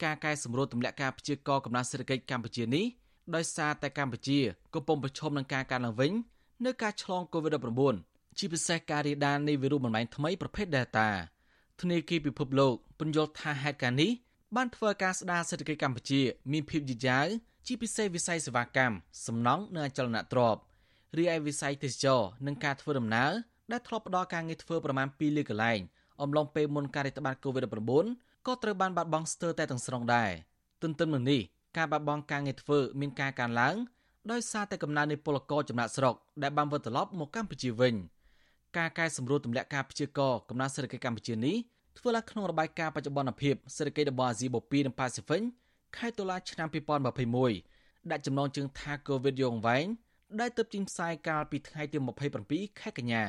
[0.03, 2.85] ការកែសម្រួលទម្លាក់ការព្យាករណ៍កំណើនសេដ្ឋកិច្ចកម្ពុជានេះ
[3.35, 4.39] ដោយសារតែកម្ពុជា
[4.75, 6.13] កំពុងប្រឈមនឹងការកើនឡើងវិញ
[6.65, 11.09] នៅការឆ្លង COVID-19 ជាពិសេសការរាលដាលនៃវីរុសបំលែងថ្មីប្រភេទ Delta
[11.81, 14.11] ធនាគារពិភពលោកពន្យល់ថាហេតុការណ៍នេះ
[14.57, 16.21] បានធ្វើឲ្យការស្ដារសេដ្ឋកិច្ចកម្ពុជា
[16.53, 17.27] មានភាពយឺតយ៉ាវ
[17.67, 20.61] ជាពិសេសវិស័យសេវាកម្មសំណង់និងអចលនទ្រព្យ
[21.19, 23.33] រីឯវិស័យទេសចរនិងការធ្វើដំណើរ
[23.73, 25.81] ដែលធ្លាប់ផ្ដល់ការងារធ្វើប្រមាណ2លានកន្លែង
[26.23, 30.31] អំឡុងពេលមុនការរាតត្បាត COVID-19 ក៏ត្រូវបានបាត់បង់ស្ទើរតែទាំងស្រុងដែរ
[30.83, 31.41] ទន្ទឹមនឹងនេះ
[31.77, 33.77] ការបាត់បង់ការងារធ្វើមានការកើនឡើង
[34.33, 37.95] ដោយសារតែកំណើននៃពលករចំណាក់ស្រុកដែលបានវិលត្រឡប់មកកម្ពុជាវិញ
[38.77, 41.57] ការកែសម្រួលទម្លាក់ការព្យាករណ៍កំណើនសេដ្ឋកិច្ចកម្ពុជានេះ
[41.99, 45.43] ធ្វើឡើងក្នុងរបាយការណ៍បច្ចុប្បន្នភាពសេដ្ឋកិច្ចរបស់អាស៊ីបូព៌ានិងប៉ាស៊ីហ្វិក
[45.97, 46.69] ខែតុលាឆ្នាំ
[47.55, 49.87] 2021ដាក់ចំណងជើងថា COVID យងវែង
[50.41, 51.99] ដែលទើបចេញផ្សាយកាលពីថ្ងៃទី
[52.41, 53.25] 27ខែកញ្ញា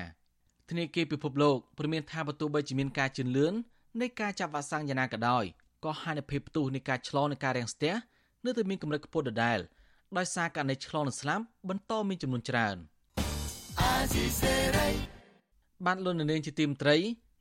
[0.70, 3.54] ធនាគារពិភពលោកព្រមានថាបើទោះបីជាមានការជឿនលឿន
[4.02, 5.44] នៃការចាប់វ៉ាក់សាំងយ៉ាងណាក៏ដោយ
[5.84, 7.94] ក៏ហានិភ័យផ្ទុះនៃការឆ្លងនៃការរាំងស្ទះ
[8.46, 9.60] នៅតែមានកម្រិតខ្ពស់ដដែល
[10.18, 12.76] ដោយសារករណីឆ្លងនិងស្លាប់បន្តមានចំនួនច្រើន
[15.86, 16.96] បានលន់នាងជាទីមត្រី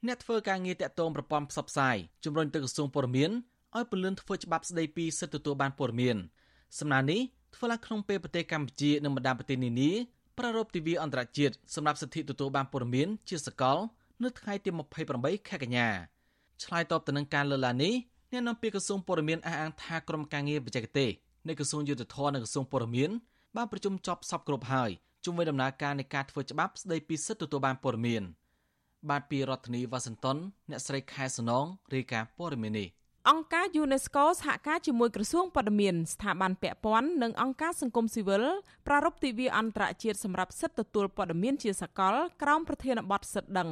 [0.07, 3.31] អ្នកធ្វើការងារតាក់ទងប្រព័ន្ធផ្សព្វផ្សាយជំរុញទៅក្រសួងព័ត៌មាន
[3.77, 6.17] ឲ្យពន្លឿនធ្វើច្បាប់ស្តីពីសិទ្ធិទទួលបានព័ត៌មាន
[6.79, 7.21] សំណើនេះ
[7.55, 9.93] ធ្វើឡើងក្នុងពេលប្រទេសកម្ពុជានិងបណ្ដាប្រទេសនានា
[10.39, 13.79] ប្រារព្ធទិវាអន្តរជាតិសម្រាប់សិទ្ធិទទួលបានព័ត៌មានជាសកល
[14.23, 14.71] នៅថ្ងៃទី
[15.11, 15.89] 28ខែកញ្ញា
[16.63, 17.95] ឆ្លើយតបទៅនឹងការលើកឡើងនេះ
[18.33, 21.11] អ្នកនាំពាក្យក្រសួងព័ត៌មានអះអាងថាក្រុមការងារបច្ចេកទេស
[21.49, 23.11] នៃក្រសួងយុទ្ធភ័ពនិងក្រសួងព័ត៌មាន
[23.57, 24.91] បានប្រជុំចប់សពគ្រប់ហើយ
[25.25, 28.23] ជុំវិញដំណើរការនៃការធ្វើច្បាប់ស្តីពីសិទ្ធិទទួលបានព័ត៌មាន
[29.11, 30.37] បាទពីរដ្ឋធានីវ៉ាស៊ីនតោន
[30.71, 32.89] អ្នកស្រីខែសំណងរាយការណ៍ព័ត៌មាននេះ
[33.31, 38.45] អង្គការ UNESCO សហការជាមួយក្រសួងព័ត៌មានស្ថាប័នពាក់ព័ន្ធនិងអង្គការសង្គមស៊ីវិល
[38.87, 43.71] ប្រារព្ធទិវាអន្តរជាតិសម្រាប់សិទ្ធិទទួលព័ត៌មានជាសកលក្រោមប្រធានបទសិទ្ធិដឹង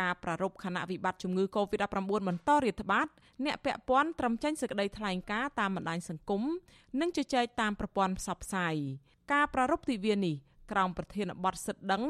[0.00, 3.06] ការប្រារព្ធខណៈវិបត្តិជំងឺ Covid-19 បន្តរាតត្បាត
[3.44, 6.42] អ្នកពាក់ព័ន្ធត្រឹមចេញសេចក្តីថ្លែងការណ៍តាមបណ្ដាញសង្គម
[7.00, 8.74] និងជជែកតាមប្រព័ន្ធផ្សព្វផ្សាយ
[9.32, 10.36] ការប្រារព្ធទិវានេះ
[10.72, 12.02] ក្រោមប្រធានបទសិទ្ធិដឹង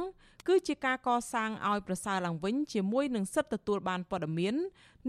[0.49, 4.55] គឺជាការកសាងឲ្យប្រសើរឡើងវិញជាមួយនឹងសិទ្ធិទទួលបានព័ត៌មាន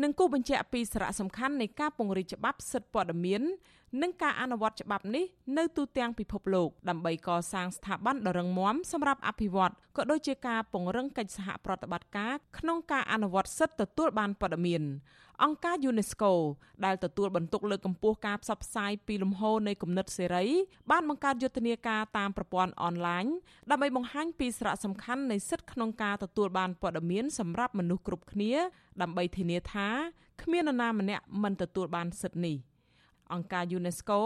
[0.04, 3.42] និងគូបញ្ជាក់ពីសារៈសំខាន់នៃការពង្រីកច្បាប់សិទ្ធិព័ត៌មាន
[4.02, 5.26] និងការអនុវត្តច្បាប់នេះ
[5.58, 14.84] នៅទូទាំងពិភពលោកដើម្បីកសាងស្ថាប័នដ៏រឹងមាំសម្រាប់អភិវឌ្ឍក៏ដូចជាការពង្រឹងកិច្ចសហប្រតិបត្តិការក្នុងការអនុវត្តសិទ្ធិទទួលបានព័ត៌មាន
[15.44, 16.32] អង្គការ UNESCO
[16.86, 20.46] ដែលទទួលបន្ទុកលើកកម្ពស់ការផ្សព្វផ្សាយពីលំហូរនៃគំនិតសេរី
[20.92, 23.26] បានបង្កើតយុទ្ធនាការតាមប្រព័ន្ធអនឡាញ
[23.70, 28.54] ដើម្បីបង្ហាញពីសារៈសំខាន់នៃសិទ្ធិក្នុងការទទួលបានព័ត៌មានសម្រាប់មនុស្សគ្រប់គ្នា
[29.02, 29.88] ដើម្បីធានាថា
[30.42, 32.58] គ្មាននរណាម្នាក់មិនទទួលបានសិទ្ធិនេះ។
[33.34, 34.20] អង្គការ UNESCO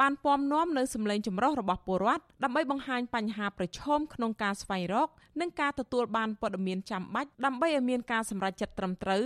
[0.00, 5.08] បានពំនាំនៅសម្លេងចម្រុះរបស់ពលរដ្ឋដើម្បីបង្ហាញបញ្ហាប្រឈមក្នុងការស្វែងរក
[5.40, 9.24] និងការទទួលបានព័ត៌មានចាំបាច់ដើម្បីឲ្យមានការសម្រេចចិត្តត្រឹមត្រូវ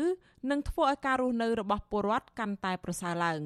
[0.51, 3.41] និងធ្វើឲ្យការរស់នៅរបស់ពលរដ្ឋកាន់តែប្រសើរឡើង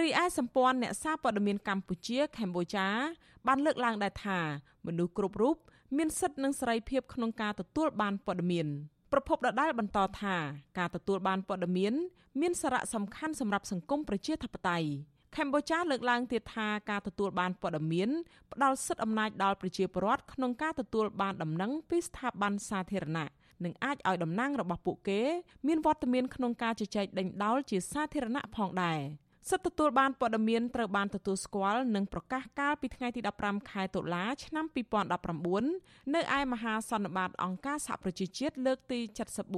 [0.00, 2.88] រីឯសម្ព័ន្ធអ្នកសារព័ត៌មានកម្ពុជាកម្ពុជា
[3.46, 4.38] បានលើកឡើងដែរថា
[4.86, 5.56] មនុស្សគ្រប់រូប
[5.96, 8.66] មានសិទ្ធិនិងសេរីភាពក្នុងការទទួលបានព័ត៌មាន
[9.12, 10.36] ប្រពន្ធដដែលបន្តថា
[10.78, 11.94] ការទទួលបានព័ត៌មាន
[12.40, 14.88] មានសារៈសំខាន់សម្រាប់សង្គមប្រជាធិបតេយ្យ
[15.38, 18.10] កម្ពុជាលើកឡើងទៀតថាការទទួលបានព័ត៌មាន
[18.52, 23.28] ផ្ដល់សិទ្ធិអំណាចដល់ប្រជាពលរដ្ឋក្នុងការទទួលបានដំណឹងពីស្ថាប័នសាធារណៈ
[23.64, 25.20] និងអាចឲ្យតំណាងរបស់ពួកគេ
[25.66, 29.00] មានវត្តមានក្នុងការជជែកដេញដោលជាសាធារណៈផងដែរ។
[29.50, 34.66] សិទ្ធិទទួលបានព័ត៌មានត្រូវបានទទួលស្គាល់និងប្រកាសកាលពីថ្ងៃទី15ខែតុលាឆ្នាំ
[35.40, 39.00] 2019នៅឯមហាសន្និបាតអង្គការសហប្រជាជាតិលើកទី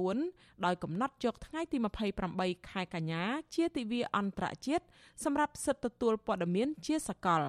[0.03, 1.77] 74ដោយកំណត់យកថ្ងៃទី
[2.23, 3.23] 28ខែកញ្ញា
[3.55, 4.85] ជាទិវាអន្តរជាតិ
[5.23, 7.43] សម្រាប់សិទ្ធិទទួលព័ត៌មានជាសកល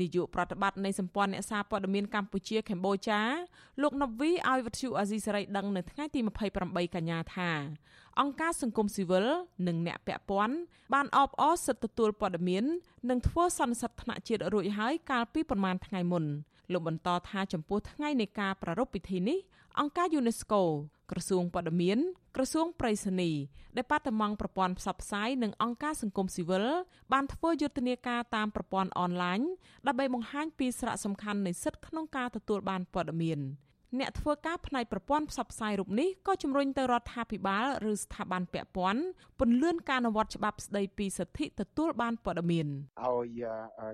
[0.00, 3.20] នាយកប្រតិបត្តិនៃសម្ព័ន្ធអ្នកសារព័ត៌មានកម្ពុជាកម្ពុជា
[3.82, 6.20] លោកណូវីឲ្យវិទ្យុអាស៊ីសេរីដឹងនៅថ្ងៃទី
[6.58, 7.50] 28កញ្ញាថា
[8.20, 9.26] អង្គការសង្គមស៊ីវិល
[9.66, 10.56] និងអ្នកពាក់ព័ន្ធ
[10.94, 12.64] បានអបអរសិទ្ធិទទួលព័ត៌មាន
[13.10, 16.24] និងធ្វើសន្និសីទថ្នាក់ជាតិរួចហើយកាលពីប្រមាណថ្ងៃមុន
[16.72, 19.38] លោកបន្តថាចំពោះថ្ងៃនៃការប្រារព្ធពិធីនេះ
[19.80, 20.62] អង្គការ UNESCO
[21.10, 21.98] ក្រសួងព័ត៌មាន
[22.36, 23.30] ក្រសួងប្រៃសណី
[23.76, 26.66] ដែលបាត់តំងប្រព័ន្ធផ្សព្វផ្សាយនិងអង្គការសង្គមស៊ីវិល
[27.12, 29.40] បានធ្វើយុទ្ធនាការតាមប្រព័ន្ធអនឡាញ
[29.86, 33.40] ដើម្បីបង្ហាញពីសារៈសំខាន់នៃសិទ្ធិក្នុងការទទួលបានព័ត៌មាន
[34.00, 39.02] អ្នកធ្វើការផ្នែកប្រព័ន្ធផ្សព្វផ្សាយរូបនេះក៏ជំរុញទៅរដ្ឋាភិបាលឬស្ថាប័នពាក់ព័ន្ធ
[39.40, 42.66] ពន្លឿនការអនុវត្តច្បាប់ស្តីពីសិទ្ធិទទួលបានព័ត៌មាន
[43.04, 43.42] ឲ្យ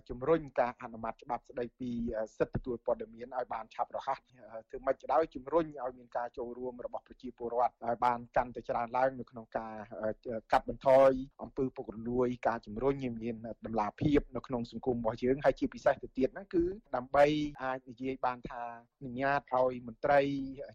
[0.08, 1.90] ជំរុញការអនុម័តច្បាប់ស្តីពី
[2.38, 9.74] សិទ្ធិទទួលព័ត៌មានឲ្យបានឆាប់រហ័សធ្វើម៉េចក៏ដោយជំរុញឲ្យមានការចូលរួមរបស់ប្រជាពលរដ្ឋឲ្យបានកាន់តែច្រើនឡើងនៅក្នុងការ
[10.52, 11.10] កាត់បន្ថយ
[11.42, 13.36] អំពើពុករលួយការជំរុញឲ្យមាន
[13.66, 16.64] តម្លាភាពនៅក្នុងសង្គមរបស់យើងហើយជាពិសេសទៅទៀតហ្នឹងគឺ
[16.96, 17.24] ដើម្បី
[17.62, 18.62] អាចនិយាយបានថា
[18.98, 20.20] អនុញ្ញាតឲ្យមន្ត្រី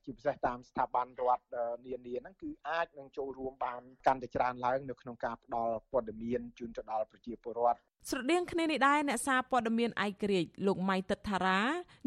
[0.05, 1.43] ជាពិសេសតាមស្ថាប័នរដ្ឋ
[1.85, 11.59] នានាហ្នឹងគឺអាចនឹងចូលរួមបានកាន់តែច្រើនឡើងនៅក្នុងការផ្ដល់ព័ត៌មានជូនទៅដល់ប្រជាពលរដ្ឋស្រដៀងគ្នានេះដែរអ្នកសារព័ត៌មានឯករាជ្យលោកម៉ៃតិតថារា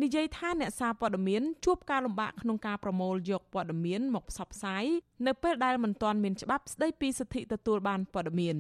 [0.03, 4.85] និយាយថាអ្នកសារព័ត៌មានជួបការលំបាកក្នុងការប្រមូលយកព័ត៌មានមកផ្សព្វផ្សាយ
[5.27, 8.59] នៅពេលដែលមិនទាន់មានច្បាប់ស្តីពីសិទ្ធិទទួលបានព័ត៌មាន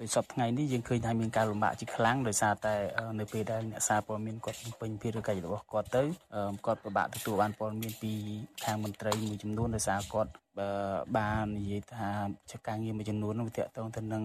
[0.00, 2.74] ពេលសប្តាហ៍នេះយើងឃើញថាមានការលំបាកជាខ្លាំងដោយសារតែ
[3.18, 6.02] នៅពេលដែលអ្នកសារព័ត៌មានគាត់ពេញភារកិច្ចរបស់គាត់ទៅ
[6.66, 8.12] គាត់ពិបាកទទួលបានព័ត៌មានពី
[8.64, 10.30] ខាងមន្ត្រីមួយចំនួនដោយសារគាត់
[11.18, 12.10] បាននិយាយថា
[12.50, 14.22] ជាការងារមួយចំនួននោះវាតកតងទៅនឹង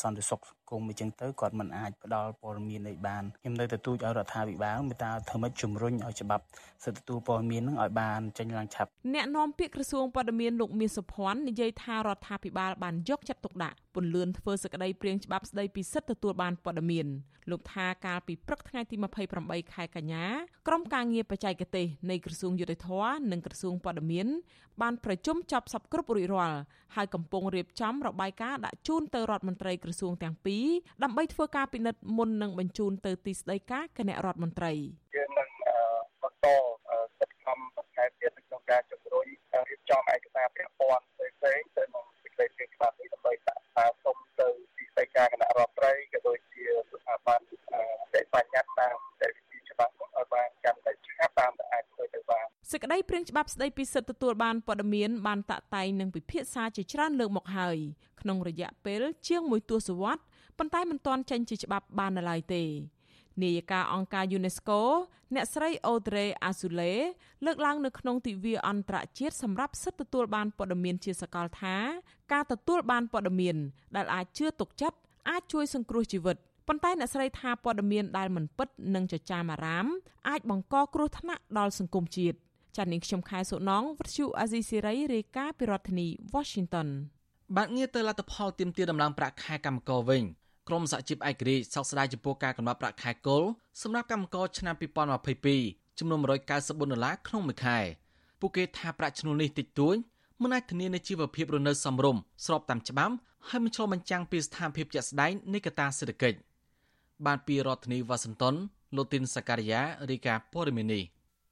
[0.00, 6.44] សន្តិសុខសង្គមអញ្ចឹងទៅគាត់មិនអាចផ្ដល់ព័ត៌មានឲ្យបានខ្ញុំនៅតែទូចឲ្យរដ្ឋាភិបាលមេតាធ្វើម៉េចជំរុញឲ្យច្បាប់
[6.84, 17.08] សិទ្ធិទទួលព័ត៌មាននឹងឲ្យបានចេញឡើងឆាប់អ្នកនាំពាក្យក្រសួងព័ត៌មានលោកមាសសុភ័ណ្ឌនិយាយថារដ្ឋាភិបាលបានយកចិត្តទុកដាក់ពន្លឿនធ្វើសក្តីព្រៀងច្បាប់ស្តីពីសិទ្ធិទទួលបានព័ត៌មាន
[17.50, 18.96] លោកថាកាលពីព្រឹកថ្ងៃទី
[19.34, 20.24] 28ខែកញ្ញា
[20.68, 24.26] ក្រុមការងារបច្ចេកទេសនៃក្រសួងយុតិធម៌និងក្រសួងព័ត៌មាន
[24.82, 26.58] បានប្រជុំចប់សពគ្រប់រួចរាល់
[26.96, 30.66] ហើយកំពុងរៀបចំរបាយការណ៍ដាក់ជូនទៅរដ្ឋមន្ត្រីក្រសួងទាំងពីរ
[31.02, 34.72] ដើម្បីធ្វើការពិនិត្យមុននឹងបញ្ជូនទៅទីស្តីការគណៈរដ្ឋមន្ត្រី
[35.14, 35.48] យើងនឹង
[36.22, 36.46] បន្ត
[37.18, 39.26] សិទ្ធិកម្មបន្ថែមទៀតក្នុងការជំរុញ
[39.68, 47.40] រៀបចំឯកសារពាក់ព័ន្ធផ្សេងៗទៅក្នុងសេចក្តីព្រាងច្បាប់នេះដើម្បីដាក់សារសុំទៅទីស្តីការគណៈរដ្ឋមន្ត្រីក៏ដូចជាស្ថាប័ន
[48.14, 57.76] ដែលបញ្ញត្តិតាមតែវិធីច្បាប់នោះឲ្យបានកាន់តែឆាប់តាមដែលអាចធ្វើទៅបាន សេចក្តីព្រាងច្បាប់ស្តីពីសិទ្ធិទទួលបានព័ត៌មានបានតាក់តែងនិងពិភាក្សាជាច្រើនលើកមកហើយ
[58.20, 60.24] ក្នុងរយៈពេលជាងមួយទសវត្សរ៍
[60.58, 62.62] ប៉ុន្តែមិនទាន់ចេញជាច្បាប់បាននៅឡើយទេ
[63.42, 64.78] នាយិកាអង្គការ UNESCO
[65.34, 66.96] អ្នកស្រី Audrey Azoulay
[67.44, 71.76] លើកឡើងនៅក្នុងទិវាអន្តរជាតិសម្រាប់សិទ្ធិទទួលបានព័ត៌មានជាសកលថា
[72.32, 73.56] ការទទួលបានព័ត៌មាន
[73.96, 74.98] ដែលអាចជឿទុកចិត្ត
[75.30, 76.36] អាចជួយសង្គ្រោះជីវិត
[76.68, 79.86] ប៉ុន្តែអ្នកស្រីថាព័ត៌មានដែលមិនពិតនិងចចាមអារាម
[80.28, 82.38] អាចបង្កគ្រោះថ្នាក់ដល់សង្គមជាតិ
[82.76, 86.88] ចា៎នាងខ្ញុំខែសុណងវັດឈូអាស៊ីសេរីរាយការណ៍ពីរដ្ឋធានី Washington
[87.56, 90.22] បាទងារទៅលទ្ធផលទៀមទាដំឡើងប្រាក់ខែកម្មករវិញ
[90.68, 93.42] ក្រមសហជីពឯករាជ្យសោកស្ដាយចំពោះការកំណត់ប្រាក់ខែគោល
[93.82, 94.74] សម្រាប់កម្មករឆ្នាំ
[95.36, 97.78] 2022ចំនួន194ដុល្លារក្នុងមួយខែ
[98.40, 99.96] ពួកគេថាប្រាក់ឈ្នួលនេះតិចតួច
[100.42, 103.14] មិនអាចធានានូវជីវភាពរស់នៅសមរម្យស្របតាមច្បាប់
[103.48, 106.38] ហើយមិនឆ្លុះបញ្ចាំងពីស្ថានភាពជាក់ស្ដែងនៃកត្តាសេដ្ឋកិច្ច
[107.26, 108.54] បានពីរដ្ឋធានីវ៉ាស៊ីនតោន
[108.96, 111.00] លោកទីនសាការីយ៉ារីកាព័រមីនី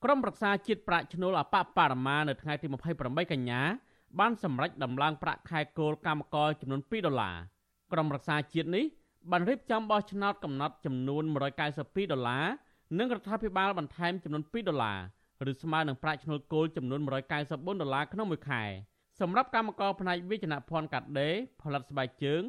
[0.04, 2.66] ក្រុមប្រឹក្សាជាតិប្រាក់ឈ្នួលអបបរមានៅថ្ងៃទី
[2.98, 3.60] 28កញ្ញា
[4.20, 7.36] បានសម្រេចដំឡើងប្រាក់ខែគោលកម្មករចំនួន2ដុល្លារ
[7.92, 8.84] ក្រុមប្រឹក្សាជាតិនេះ
[9.30, 11.22] បានរៀបចំបោះឆ្នោតកំណត់ចំនួន
[11.68, 12.44] 192ដុល្លារ
[12.98, 14.98] និងរដ្ឋាភិបាលបន្ថែមចំនួន2ដុល្លារ
[15.50, 18.62] ឬស្មើនឹងប្រាក់ឈ្នួលគោលចំនួន194ដុល្លារក្នុងមួយខែ
[19.20, 22.42] សម្រាប់កម្មករផ្នែកវិជ្ជាភ័ណ្ឌកាត់ដេរផលិតស្បែកជើង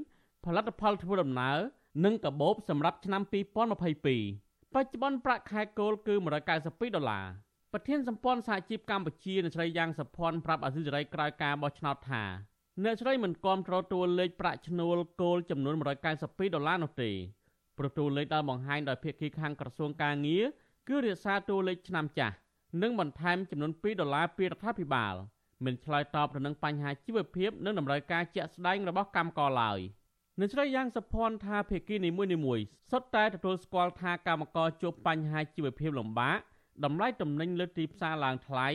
[0.45, 1.57] ផលិតផលធ្វើដំណើរ
[2.05, 6.13] និងកាបូបសម្រាប់ឆ្នាំ2022បច្ចុប្បន្នប្រាក់ខែគោលគឺ
[6.55, 7.25] 192ដុល្លារ
[7.77, 12.23] ប្រធានសម្ព័ន្ធសហជីពកម្ពុជាអ្នកស្រីយ៉ាងសុភ័ណ្ឌប្រាប់អាស៊ីសេរីក្រោយការបោះឆ្នោតថា
[12.83, 15.75] អ្នកស្រីមិនគាំទ្រតួលេខប្រាក់ឈ្នួលគោលចំនួន
[16.15, 17.11] 192ដុល្លារនោះទេ
[17.77, 20.45] ព្រោះតួលេខដែលបង្ហាញដោយភាគីខាងក្រសួងការងារ
[20.87, 22.35] គឺរក្សាតួលេខឆ្នាំចាស់
[22.81, 25.15] និងបន្ថែមចំនួន2ដុល្លារពីរដ្ឋាភិបាល
[25.65, 29.79] មិនឆ្លើយតបទៅនឹងបញ្ហាជីវភាពនិងតម្រូវការជាក់ស្ដែងរបស់កម្មករឡើយ
[30.39, 32.11] អ្នកស្រីយ៉ាងសុភ័ណ្ឌថាភាគីនី
[32.45, 36.39] មួយៗសុទ្ធតែទទួលស្គាល់ថាកម្មករជួបបញ្ហាជីវភាពលំបាក
[36.83, 38.67] តម្លៃទំនិញលើទីផ្សារឡើងថ្លៃ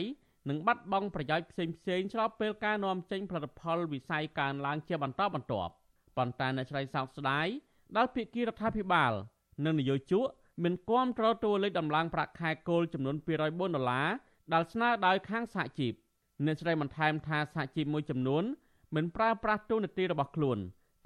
[0.49, 5.71] និងបាត់បង់ប្រយោជន៍ផ្សេងផ្សេងស្របពេលការនាំចេញផលិតផលវិស័យកើនឡើងជាបន្តបន្ទាប់
[6.17, 7.47] ប៉ុន្តែអ្នកស្រីសោកស្ដាយ
[7.97, 9.11] ដែលភាគីរដ្ឋាភិបាល
[9.65, 10.27] និងនយោជក
[10.63, 14.09] មានគាំទ្រតួលេខដំឡើងប្រាក់ខែគោលចំនួន204ដុល្លារ
[14.53, 15.93] ដែលស្នើដោយខាងសហជីព
[16.45, 18.43] អ្នកស្រីបន្ថែមថាសហជីពមួយចំនួន
[18.95, 20.57] មិនប្រើប្រាស់ទូនាទីរបស់ខ្លួន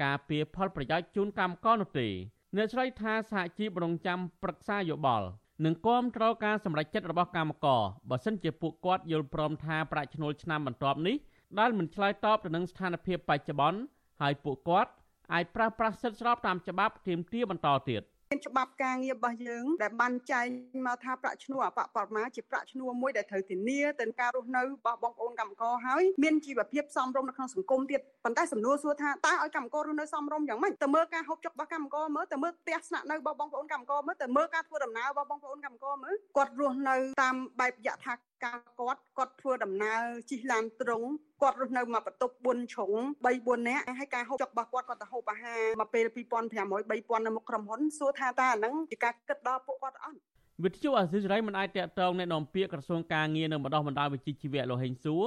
[0.04, 2.08] ការពៀផលប្រយោជន៍ជូនកម្មករនោះទេ
[2.56, 5.28] អ្នកស្រីថាសហជីពរងចាំប្រឹក្សាយោបល់
[5.64, 11.16] និងគាំទ្រការសម្រេចចិត្តរបស់កម្មករបើសិនជាពួកគាត់យល់ព្រមថាប្រាក់ឈ្នួលឆ្នាំបន្ទាប់នេះ
[11.60, 13.80] ដែលមិនឆ្លើយតបទៅនឹងស្ថានភាពបច្ចុប្បន្ន
[14.22, 14.92] ហើយពួកគាត់
[15.34, 20.48] អាចប្រើប្រាស់សិទ្ធិស្របតាមច្បាប់ទាមទារបន្តទៀត។ មានច្បាប់ការងាររបស់យើងដែលបានចែង
[20.86, 41.08] មកថាប្រាក់ឈ្នួលអបបរមាជាប្រាក់ឈ្នួលមួយដែលត្រូវធានាទៅការរស់នៅរបស់បងប្អូនកម្មករហើយមានជីវភាពសមរម្យនៅក្នុងសង្គមទៀតប៉ុន្តែសំណួរសួរថាតើឲ្យកម្មកររស់នៅសមរម្យយ៉ាងម៉េចទៅមើលការហូបចុករបស់កម្មករមើលទៅមើលផ្ទះស្នាក់នៅរបស់បងប្អូនកម្មករមើលទៅមើលការធ្វើដំណើររបស់បងប្អូនកម្មករមើលគាត់រស់នៅតាមបែបយថាការគាត់គាត់ធ្វើដំណើរជិះឡានត្រង់
[41.42, 42.92] គាត់រស់នៅមកបន្ទប់4ជ្រុង
[43.26, 46.18] 3 4នាក់ហើយការហូបចុករបស់គាត់គាត់ទៅហូបអាហារមកពេល2500
[46.56, 50.20] 3000នៅមុខក្រុមហ៊ុនសួរថាតើអាហ្នឹងជាការគិតដល់ពួកគាត់អត់
[50.64, 55.24] វិទ្យុអាស៊ីសេរីមិនអាចតាក់ទងអ្នកនាំពាក្យក្រសួងការងារនិងបណ្ដុះបណ្ដាលវិជ្ជាជីវៈលោកហេងសួរ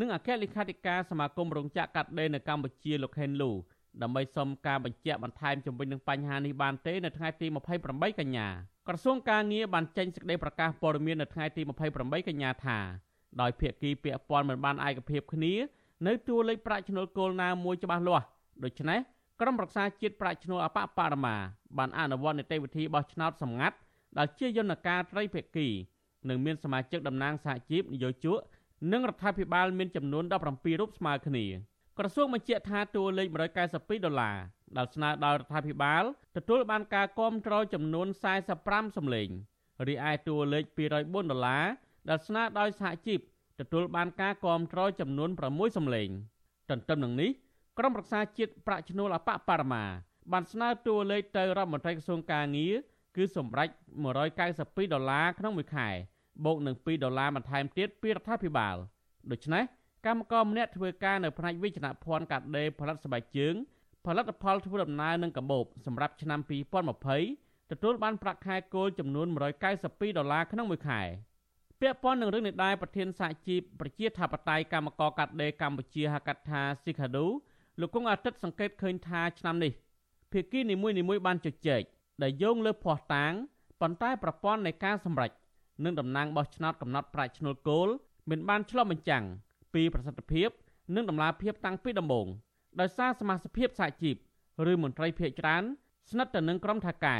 [0.00, 3.50] និងអគ្គលេខាធិការសមាគមរោងចក្រកាត់ដេរនៅកម្ពុជាលោកហេនលូ
[4.02, 7.46] ដើម្បីសុំការបញ្ជាក់បន្ថែមជំវិញនឹងបញ្ហានេះបានទេនៅថ្ងៃទី
[7.84, 8.48] 28កញ្ញា
[8.88, 11.62] ក្រសួងការងារបានចេញសេចក្តីប្រកាសព័ត៌មាននៅថ្ងៃទី
[11.94, 12.78] 28កញ្ញាថា
[13.40, 15.52] ដោយភាគីពាក់ព័ន្ធមិនបានឯកភាពគ្នា
[16.06, 18.26] នៅតួលេខប្រាក់ឈ្នួលគោលណាមួយច្បាស់លាស់
[18.64, 18.98] ដូច្នេះ
[19.40, 21.36] ក្រមរក្សាជាតិប្រាក់ឈ្នួលអបបរមា
[21.78, 23.76] បានអនុវត្តនីតិវិធីបោះឆ្នោតសម្ងាត់
[24.18, 25.68] ដែលជាយន្តការត្រីភាគី
[26.28, 28.38] និងមានសមាជិកតំណាងសហជីពនយោជក
[28.92, 31.44] និងរដ្ឋាភិបាលមានចំនួន17រូបស្មើគ្នា
[31.98, 33.28] ក្រសួងបញ្ជាក់ថាតួលេខ
[33.66, 34.36] 192ដុល្លារ
[34.76, 36.04] ដែលស្នើដោយរដ្ឋាភិបាល
[36.36, 38.06] ទទួលបានការគាំទ្រចំនួន
[38.52, 39.28] 45សម្លេង
[39.88, 41.64] រីឯតួលេខ204ដុល្លារ
[42.08, 43.20] ដែលស្នើដោយសហជីព
[43.60, 46.08] ទទួលបានការគាំទ្រចំនួន6សម្លេង
[46.70, 47.30] ទន្ទឹមនឹងនេះ
[47.78, 49.84] ក្រុមប្រឹក្សាជាតិប្រាក់ឈ្នួលអបបរមា
[50.32, 52.74] បានស្នើតួលេខទៅរដ្ឋមន្ត្រីក្រសួងការងារ
[53.16, 53.68] គឺសម្រេច
[54.30, 55.88] 192ដុល្លារក្នុងមួយខែ
[56.44, 58.76] បូកនឹង2ដុល្លារបន្ថែមទៀតពីរដ្ឋាភិបាល
[59.30, 59.64] ដូច្នេះ
[60.06, 63.54] កម្មករម្នាក់ធ្វើការនៅផ្នែកវិជ្ជាភ័ណ្ឌកាត់ដេរផលិតស្បែកជើង
[64.06, 66.40] ផលិតផលធ្វើដំណើរនិងកាបូបសម្រាប់ឆ្នាំ
[67.06, 69.26] 2020ទទួលបានប្រាក់ខែគោលចំនួន
[69.72, 71.00] 192ដុល្លារក្នុងមួយខែ
[71.80, 77.26] ពាក់ព័ន្ធនឹងរឿងនេះដែរប្រធានសហជីពប្រជាធិបតេយ្យកម្មករកាត់ដេរកម្ពុជាហៅកាត់ថាស៊ីខាឌូ
[77.80, 79.72] លោកគង់អាទិត្យសង្កេតឃើញថាឆ្នាំនេះ
[80.32, 81.82] ភាគីនីមួយៗបានជជែក
[82.22, 83.32] ដែលយោងលើភ័ស្តុតាង
[83.80, 85.30] ប៉ុន្តែប្រព័ន្ធនៃការសម្រេច
[85.84, 87.88] និងតំណាងបោះឆ្នោតកំណត់ប្រាក់ឈ្នួលគោល
[88.30, 89.24] មិនបានឆ្លុះបញ្ចាំង
[89.74, 90.48] ពីប្រសិទ្ធភាព
[90.94, 92.26] និងដំណាភាពតាំងពីដំបូង
[92.80, 94.16] ដោយសារសមាជិកសហជីព
[94.70, 95.62] ឬមន្ត្រីភាគច្រើន
[96.10, 97.18] ស្និទ្ធទៅនឹងក្រុមថាកែ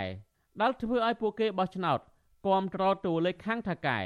[0.61, 1.99] ដែលធ្វើឲ្យពួកគេបោះឆ្នោត
[2.45, 3.99] គ្រប់គ្រងតួលេខខាងថាកែ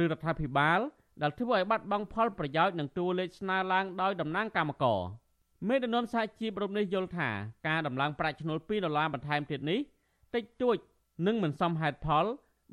[0.00, 0.80] ឬរដ្ឋាភិបាល
[1.22, 5.00] ដែលធ្វើឲ្យបាត់បង់ផលប្រយោជន៍និងតួលេខស្នើឡើងដោយតំណាងគណៈកម្មការ
[5.68, 7.30] មេដឹកនាំសហជីពរំនេះយល់ថា
[7.68, 9.80] ការដំឡើងប្រាក់ឈ្នួល2ដុល្លារបន្ថែមទៀតនេះ
[10.34, 10.76] តិចតួច
[11.26, 12.24] និងមិនសមហេតុផល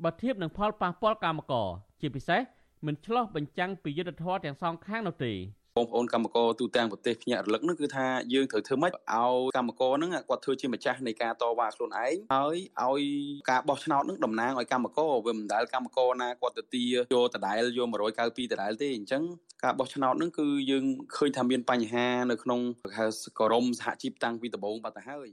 [0.04, 1.68] បើធៀបនឹងផលប៉ះពាល់កម្មករ
[2.00, 2.40] ជាពិសេស
[2.86, 5.34] មិនឆ្លោះបញ្ចាំងពីយុទ្ធធម៌ទាំងសងខាងនោះទេ
[5.76, 13.02] បងប្អូនកម្មករទូទាំងប្រទេសភ្ញាក់រលឹកនោះគឺថាយើងត្រូវធ្វើម៉េចឲ្យកម្មករហ្នឹងគាត់ធ្វើជាម្ចាស់នៃការតវ៉ាខ្លួនឯងហើយឲ្យ
[13.50, 19.22] ការបោះឆ្នោតហ្នឹងតំណាងឲ្យកម្មករវាមិនដែលកម្មករណាគាត់ទៅទាយកដដែលយក192ដដែលទេអញ្ចឹង
[19.64, 20.84] ការបោះឆ្នោតហ្នឹងគឺយើង
[21.16, 22.60] ឃើញថាមានបញ្ហានៅក្នុង
[22.96, 23.06] ហៅ
[23.40, 25.28] ក្រមសហជីពតាំងពីដំបូងបាត់ទៅហើយ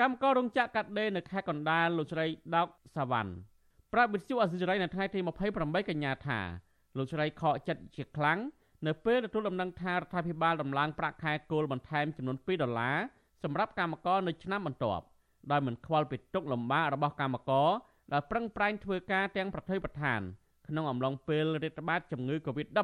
[0.00, 3.32] កម្មកររោងចក្រកាត់ដេរនៅខេត្តកណ្ដាលលោកស្រីដោកសាវ៉ាន់
[3.92, 5.20] ប្រាប់វិទ្យុអសិរ័យនៅថ្ងៃទី
[5.54, 6.40] 28កញ្ញាថា
[6.96, 8.38] លោកស្រីខកចិត្តជាខ្លាំង
[8.86, 12.96] នៅពេលទទួលដំណឹងថារដ្ឋាភិបាលដំឡើងប្រាក់ខែគោលបន្ថែមចំនួន2ដុល្លារ
[13.42, 15.04] សម្រាប់កម្មករនៅឆ្នាំបន្ទាប់
[15.50, 17.68] ដោយមិនខ្វល់ពីទុកលំបាករបស់កម្មករ
[18.12, 20.20] ដែលប្រឹងប្រែងធ្វើការទាំងប្រថុយប្រឋាន
[20.68, 22.76] ក្នុងអំឡុងពេលរាតត្បាតជំងឺ Covid-19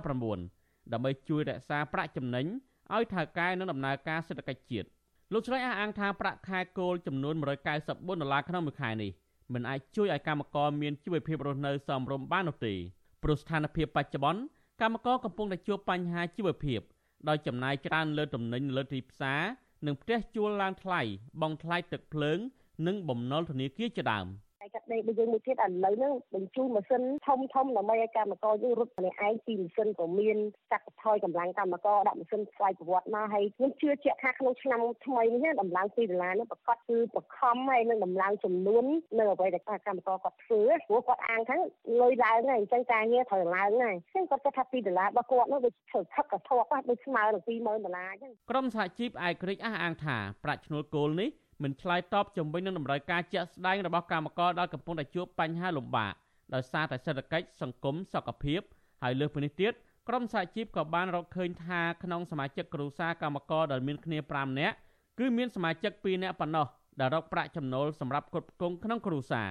[0.93, 2.47] ដើម្បីជួយរក្សាប្រាក់ចំណេញ
[2.95, 4.89] ឲ្យថៅកែនិងដំណើរការសេដ្ឋកិច្ចជាតិ
[5.33, 7.35] លោកស្រីអះអាងថាប្រាក់ខែគោលចំនួន
[7.77, 9.11] 194ដុល្លារក្នុងមួយខែនេះ
[9.55, 12.75] មិនអាចជួយឲ្យកម្មករមានជីវភាពរស់នៅសមរម្យបាននោះទេ
[13.23, 14.41] ព្រោះស្ថានភាពបច្ចុប្បន្ន
[14.81, 16.81] កម្មករកំពុងតែជួបបញ្ហាជីវភាព
[17.29, 19.43] ដោយចំណាយច្រើនលើទំនិញលើទីផ្សារ
[19.87, 21.01] និងផ្ទះជួលឡើងថ្លៃ
[21.41, 22.39] បង់ថ្លៃទឹកភ្លើង
[22.87, 24.27] និងបំណុលធនាគារជាដើម។
[24.75, 30.37] កាត់ដេករបស់យើងមួយទៀតឥឡូវហ្នឹងបញ្ជូនម៉ាស៊ីនធំធំដើម្បីឲ្យកម្មករយើងរត់ម្នាក់ឯងពីម៉ាស៊ីនក៏មាន
[30.71, 38.85] សក្តិថយកម្លាំងកម្មករដាក់ម៉ាស៊ីនស្វ័យប្រវត្តិមកហើយខ្ញុំជឿជាក់ថាក្នុងឆ្នាំថ្មីនេះដំឡើង2ដុល្លារនេះប្រកាសគឺបខំហើយនឹងដំឡើងចំនួន
[39.19, 41.57] នៅអ្វីដែលកម្មករគាត់ធ្វើព្រោះគាត់អាងថា
[42.01, 51.31] លុយឡើងហើយអញ្ចឹងការងារត្រូវឡើងហើយអញ្ចឹងគាត់គិតថា2ដុល្លាររបស់គាត់នោះដូចធ្វើថឹកក៏ធក់គាត់ដូចស្មើនឹង20000ដុល្លារអញ្ចឹងក្រុមសហជីពឯករាជ្យអះអាងថាប្រាក់ឈ្នួលគោលនេះ
[51.63, 56.15] មិនឆ្លើយតបជំវិញនឹងតម្រូវការជាក់ស្ដែងរបស់កម្មករដែលកំពុងតែជួបបញ្ហាលំបាក
[56.55, 58.61] ដោយសារតែសេដ្ឋកិច្ចសង្គមសុខភាព
[59.03, 59.73] ហើយលើសពីនេះទៀត
[60.09, 64.77] ក្រុមសហជីពក៏បានរកឃើញថាក្នុងសមាជិកគ្រួសារកម្មករដែលមានគ្នា5នាក់
[65.19, 66.67] គឺមានសមាជិក2នាក់ប៉ុណ្ណោះ
[67.01, 69.51] ដែលរកប្រាក់ចំណូលសម្រាប់គ្រប់គ្រងក្នុងគ្រួសារ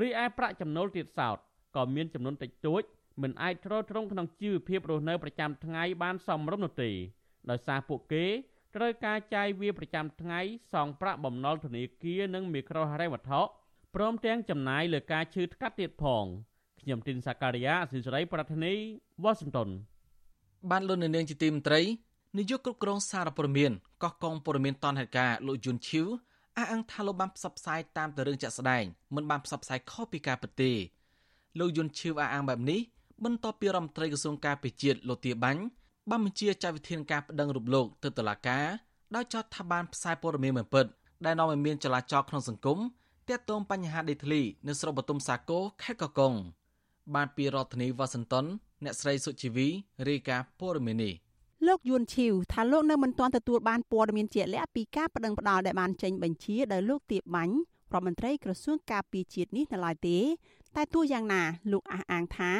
[0.00, 1.36] រីឯប្រាក់ចំណូលទៀតសោត
[1.76, 2.82] ក៏មានចំនួនតិចតួច
[3.22, 6.90] មិនអាចទ្រទ្រង់ក្នុងជីវភាពរស់នៅប្រចាំថ្ងៃបានសមរម្យនោះទេ
[7.50, 8.24] ដោយសារពួកគេ
[8.74, 10.40] ត្រូវការចាយវាប្រចាំថ្ងៃ
[10.72, 13.40] សងប្រាក់បំណុលធនាគារនិងមីក្រូហិរញ្ញវត្ថុ
[13.94, 16.24] ព្រមទាំងចំណាយលើការឈឺថ្កាត់ទៀតផង
[16.80, 18.74] ខ្ញុំទីនសាការីយ៉ាអសិសរីប្រធានី
[19.22, 19.68] វ៉ាស៊ីនតោន
[20.70, 21.82] បានលុននាងជាទីមត្រី
[22.38, 26.06] នាយកគ្រប់គ្រងសារព័ត៌មានកោះកងព័ត៌មានតនហេតុការលោកយុនឈីវ
[26.56, 30.72] អះអាងថាលោកបានផ្សព្វផ្សាយតាមទៅរឿងចាក់ស្ដែងមិនបានផ្សព្វផ្សាយខុសពីការពិតទេ
[31.58, 32.80] លោកយុនឈីវអះអាងបែបនេះ
[33.24, 35.62] បន្ទាប់ពីរដ្ឋមន្ត្រីក្រសួងការពារជាតិលោកទាបាញ់
[36.10, 38.66] បានបញ្ជាចាត់វិធានការប្តឹងរូបលោកទៅតុលាការ
[39.14, 40.86] ដោយចោទថាបានផ្សាយព័ត៌មានមិនពិត
[41.24, 42.78] ដែលនាំឲ្យមានចលាចលក្នុងសង្គម
[43.28, 46.32] ទាក់ទងបញ្ហាដីធ្លីនៅស្រុកបទុមសាគរខេត្តកកុង
[47.14, 48.44] បានពីរដ្ឋធានីវ៉ាស៊ីនតោន
[48.84, 49.68] អ្នកស្រីសុជីវី
[50.08, 51.14] រាយការណ៍ព័ត៌មាននេះ
[51.66, 57.54] លោកយួនឈីវថាលោកនៅមិនទាន់ទទួលបានព័ត៌មានជាក់លាក់ពីការប្តឹងផ្តល់ដែលបានចេញបញ្ជាដោយលោកទៀបបាញ់
[57.94, 60.18] រដ្ឋមន្ត្រីក្រសួងការពារជាតិនេះនៅឡើយទេ
[60.76, 61.42] តែទោះយ៉ាងណា
[61.72, 62.52] លោកអះអាងថា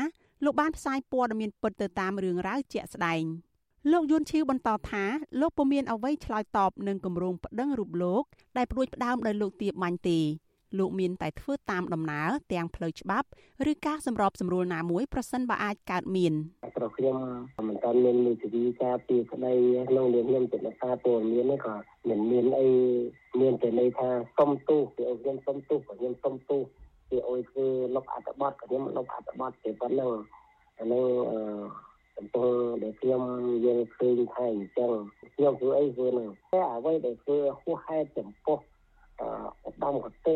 [0.44, 3.24] លោកបានផ្សាយព័ត៌មានពិតទៅតាមរឿងរ៉ាវជាក់ស្ដែង
[3.92, 5.04] លោកយួនឈីវបន្តថា
[5.40, 8.22] លោកពុំមានអ្វីឆ្លើយតបនឹងគម្រោងប្តឹងរូបលោក
[8.56, 10.18] ដែលព្រួយផ្ដើមដោយលោកទៀបបាញ់ទេ
[10.78, 13.26] លោកមានតែធ្វើតាមដំណើរទាំងផ្លូវច្បាប់
[13.70, 16.32] ឬការសម្របសម្រួលណាមួយប្រសិនបើអាចកើតមាន
[16.76, 17.16] ប្រខ្ញុំ
[17.68, 19.52] មិនតាន់មាននីតិវិធីការពីក្តី
[19.90, 21.74] ក្នុងនាមខ្ញុំជាអ្នកការព័ត៌មាននេះក៏
[22.08, 22.68] មិនមានអី
[23.40, 26.62] មានតែន័យថាសុំទោសពីខ្ញុំសុំទោសខ្ញុំសុំទោស
[27.10, 30.12] ពីអុយធ្វើលុបអត្ថបទខ្ញុំលុបអត្ថបទតែប៉ុណ្ណឹង
[30.78, 31.40] អានេះអឺ
[32.16, 32.48] កំពុង
[32.82, 33.22] ដែលខ្ញុំ
[33.66, 34.90] យើងឃើញថាអញ្ចឹង
[35.34, 38.58] ខ្ញុំធ្វើអីធ្វើហ្នឹងតែអ្វីដែលធ្វើហួសហេតុចំពោះ
[39.20, 39.22] អ
[39.68, 40.34] ឧត្តមកតិ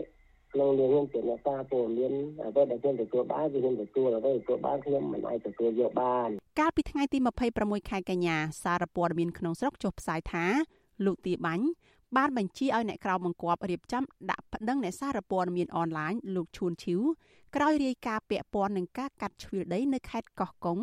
[0.52, 2.12] ក្នុងនាមជាអ្នកការពលមាន
[2.46, 6.28] អ្វីដែលខ្ញុំទទួលបានគឺខ្ញុំទទួលអ្វីទទួលបានខ្ញុំមិនអាចទទួលយកបាន
[6.58, 7.18] កាលពីថ្ងៃទី
[7.54, 10.44] 26ខែកញ្ញាសារព័ត៌មានក្នុងស្រុកចុះផ្សាយថា
[11.04, 11.66] លោកទាបាញ់
[12.16, 17.00] បានបញ្ជាឲ្យអ្នកក្រៅបង្គាប់រៀបចំដាក់ប្តឹងអ្នកសារព័ត៌មានអនឡាញលោកឈួនឈីវ
[17.56, 20.78] ក្រោយរាយការណ៍ពាក់ព័ន្ធនឹងការកាត់ជ្រឿដីនៅខេត្តកោះកុង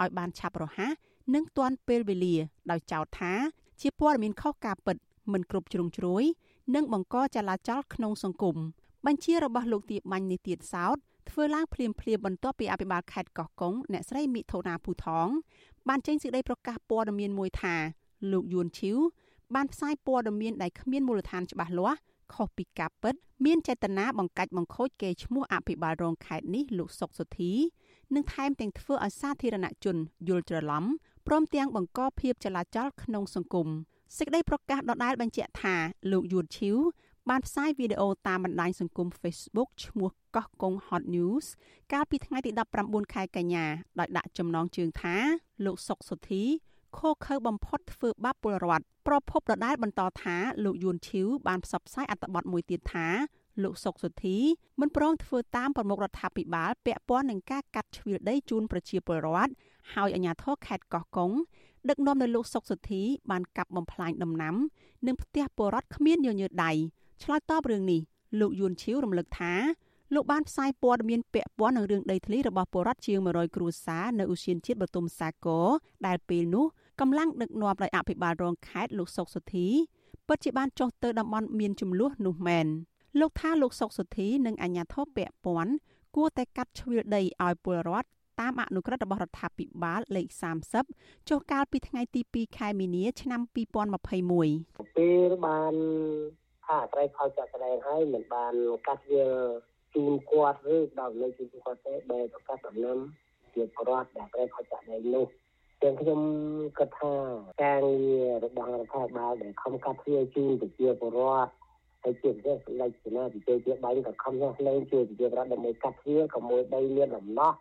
[0.00, 0.92] ឲ្យបានឆាប់រហ័ស
[1.34, 2.36] និងទាន់ពេលវេលា
[2.70, 3.32] ដោយចោទថា
[3.80, 4.96] ជាព័ត៌មានខុសការពិត
[5.32, 6.22] មិនគ្រប់ជ្រុងជ្រោយ
[6.74, 8.56] និងបង្កចលាចលក្នុងសង្គម
[9.06, 10.96] បញ្ជារបស់លោកទៀបបាញ់នេះទៀតសោត
[11.30, 15.28] ធ្វើឡើងភ្លាមភ្លាមបន្ទាប់ពីអភិបាលខេត្តកោះកុងអ្នកស្រីមិថុនាភូថង
[15.88, 17.74] បានចេញសេចក្តីប្រកាសព័ត៌មានមួយថា
[18.32, 18.98] លោកយួនឈីវ
[19.54, 21.98] បានផ្សាយព័ត៌មានដែលគ្មានមូលដ្ឋានច្បាស់លាស់
[22.34, 27.52] ខុសពីការពិត មានចេតនាបង្កាច់បង្ខូចកេរ្តិ៍ឈ្មោះអភិបាលរងខេត្តនេះលោកសុកសុធី
[28.14, 29.96] និងថែមទាំងធ្វើឲ្យសាធារណជន
[30.28, 30.84] យល់ច្រឡំ
[31.26, 33.68] ព្រមទាំងបង្កភាពចលាចលក្នុងសង្គម
[34.18, 35.74] សេចក្តីប្រកាសដដែលបញ្ជាក់ថា
[36.12, 36.76] លោកយួនឈីវ
[37.30, 41.46] បានផ្សាយវីដេអូតាមបណ្ដាញសង្គម Facebook ឈ្មោះកោះកុង Hot News
[41.92, 42.50] កាលពីថ្ងៃទី
[42.82, 43.64] 19ខែកញ្ញា
[43.98, 45.16] ដោយដាក់ចំណងជើងថា
[45.64, 46.42] លោកសុកសុធី
[46.98, 53.06] ខូខើបំផុតធ្វើបាបពលរដ្ឋប្រភពដដែលបន្តថាលោកយួនឈីវបានផ្សព្វផ្សាយអត្ថបទមួយទៀតថា
[53.62, 54.38] លោកសុកសុធី
[54.80, 59.52] មិនព្រមធ្វើតាមប្រមុខរដ្ឋាភិបាលពាក់ព័ន្ធនឹងការកាត់ជ្រឿដីជូនប្រជាពលរដ្ឋ
[59.94, 61.30] ហើយអាជ្ញាធរខេត្តកោះកុង
[61.88, 64.54] ដឹកនាំដោយលោកសុកសុធីបានកាប់បំផ្លាញដំណាំ
[65.06, 66.72] និងផ្ទះពលរដ្ឋគ្មានញញើដៃ
[67.22, 68.00] ឆ្លើយតបរឿងនេះ
[68.40, 69.52] លោកយួនឈីវរំលឹកថា
[70.14, 75.66] លោកបានផ្សាយព័ត៌មានពាក់ព័ន្ធនឹងរឿងដីធ្លីរបស់ពលរដ្ឋជាង100គ្រួសារនៅឧស្សាហជាតិបទុមសាគរ
[76.06, 76.66] ដែលពេលនោះ
[77.02, 79.68] កម្លាំងដឹកនាំដោយអភិបាលរងខេត្តលោកសុកសុធី
[80.28, 82.66] ពិតជាបានចុះទៅតំបន់មានចំនួននោះមែន
[83.20, 85.72] លោកថាលោកសុកសុធីនិងអាជ្ញាធរពាក់ព័ន្ធ
[86.16, 88.08] គួរតែកាត់ជ្រឿដីឲ្យពលរដ្ឋ
[88.40, 90.26] តាមអនុក្រឹត្យរបស់រដ្ឋាភិបាលលេខ
[90.78, 95.74] 30ចុះកាលពីថ្ងៃទី2ខែមីនា ឆ្នាំ2021ពេលបាន
[96.64, 98.54] ថាអត្រ័យផលចាក់ស្ដែងហើយមិនបាន
[98.86, 99.24] កាត់វា
[99.94, 102.98] ជូនគាត់ឬដល់នៅជូនគាត់ទេបែរទៅកាត់ដំណាំ
[103.54, 105.26] ជាប្រវត្តិដែលត្រូវផលចាក់ស្ដែងនោះ
[105.82, 106.20] ទាំងខ្ញុំ
[106.78, 107.12] គិតថា
[107.64, 111.50] ការងាររបស់រដ្ឋាភិបាលដែលខំកាត់ទ្វារជូនប្រជាពលរដ្ឋ
[112.02, 117.52] ហើយជាពិសេសសម្ដេចសេនាធិការជាបាញ់ក៏ខំញ៉ាំលេងជួយប្រជាពលរដ្ឋដើម្បីកាត់ទ្វារក៏មួយដីមានដំណោះ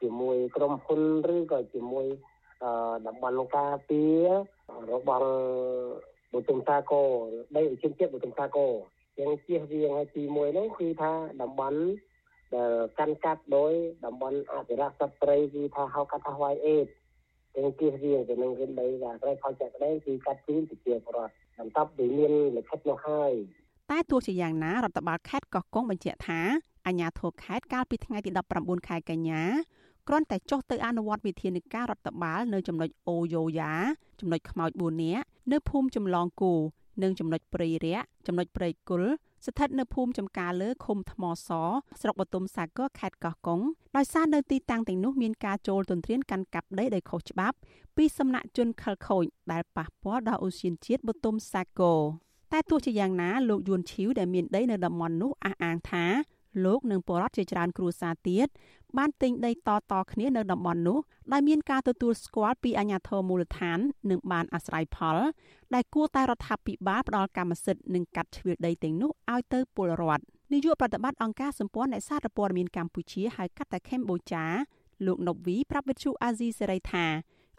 [0.00, 1.00] ជាមួយក្រុមហ៊ុន
[1.34, 2.06] ឬក៏ជាមួយ
[3.06, 4.26] តំបន់ការពារ
[4.92, 5.26] របស់
[6.32, 7.08] បុទុមសាគរ
[7.56, 8.72] ដីឧជនជាតិបុទុមសាគរ
[9.18, 11.12] យ៉ាងជៀសវាងឲ្យទី1នោះគឺថា
[11.42, 11.80] តំបន់
[12.54, 13.72] ដែលកាន់កាត់ដោយ
[14.04, 16.88] តំបន់អភិរក្សសត្វព្រៃគឺថាហៅកាត់ថា White Aid
[17.56, 23.32] ទាំងជៀសវាងទៅនឹងរឿងដីដែលត្រូវផលចាក់ដីគឺកាត់ជូនប្រជាពលរដ្ឋបន្ទាប់ពីមានលិខិតនោះហើយ
[23.90, 26.40] តែទោះជាយ៉ាងណារដ្ឋបាលខេត្តកោះកុងបញ្ជាក់ថា
[26.86, 29.42] អាជ្ញាធរខេត្តកាលពីថ្ងៃទី19ខែកញ្ញា
[30.08, 33.72] គ្រាន់តែចុះទៅអនុវត្តវិធានការរដ្ឋបាលនៅចំណុចអូយ៉ូយ៉ា
[34.20, 36.52] ចំណុចខ្មោច4នាក់នៅភូមិចម្លងគូ
[37.02, 39.04] និងចំណុចព្រៃរៈចំណុចព្រៃគុល
[39.44, 41.50] ស្ថិតនៅភូមិចំការលើឃុំថ្មស
[42.00, 43.60] ស្រុកបទុមសាគរខេត្តកោះកុង
[43.96, 47.56] ដោយសារនៅទីតាំងទាំងនោះមានការចូលទន្ទ្រានកាន់កាប់ដីដោយខុសច្បាប់
[47.96, 52.00] ពីសំណាក់ជនខិលខូចដែលប៉ះពាល់ដល់ឧស្សាហជាតិបទុមសាគរ
[52.52, 56.04] តែទោះជាយ៉ាងណាលោកយួនឈីវដែលមានដីនៅតំបន់នោះអះអាងថា
[56.64, 58.48] លោកនិងបរដ្ឋជាច្រើនគ្រួសារទៀត
[58.98, 60.98] បានទិញដីតតគ្នានៅតំបន់នោះ
[61.32, 63.78] ដែលមានការទទួលស្គាល់ពីអាជ្ញាធរមូលដ្ឋាន
[64.10, 65.18] និងបានអាស្រ័យផល
[65.74, 74.44] ដែលគួរតែរដ្ឋាភិបាលផ្ដល់កម្មសិទ្ធិនិងកាត់ជ្រឿដីទាំងនោះឲ្យទៅពលរដ្ឋនាយកប្រតិបត្តិអង្គការសម្ព័ន្ធអ្នកសារព័ត៌មានកម្ពុជាហៅកាត់តែខេមបូចា
[75.06, 77.06] លោកណូវីប្រាប់វិទ្យុអាស៊ីសេរីថា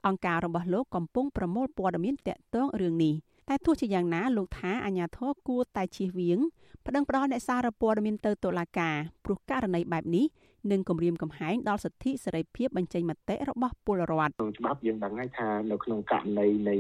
[0.08, 3.14] អង្គការរបស់លោកកំពុងប្រមូលព័ត៌មានតាក់ទងរឿងនេះ
[3.50, 6.40] តែទោះជាយ៉ាងណាលោកថាអាញាធរគួរតែជៀសវាង
[6.86, 10.26] ប្តឹងផ្តល់អ្នកសារព័ត៌មានទៅតុលាការព្រោះករណីបែបនេះ
[10.72, 16.78] និងគម្រាមកំហែងដល់សិទ្ធិសេរីភាពបញ្ចេញមតិរបស់ពលរដ្ឋក្នុងច្បាប់យើងដឹងហើយថានៅក្នុងករណីនៃ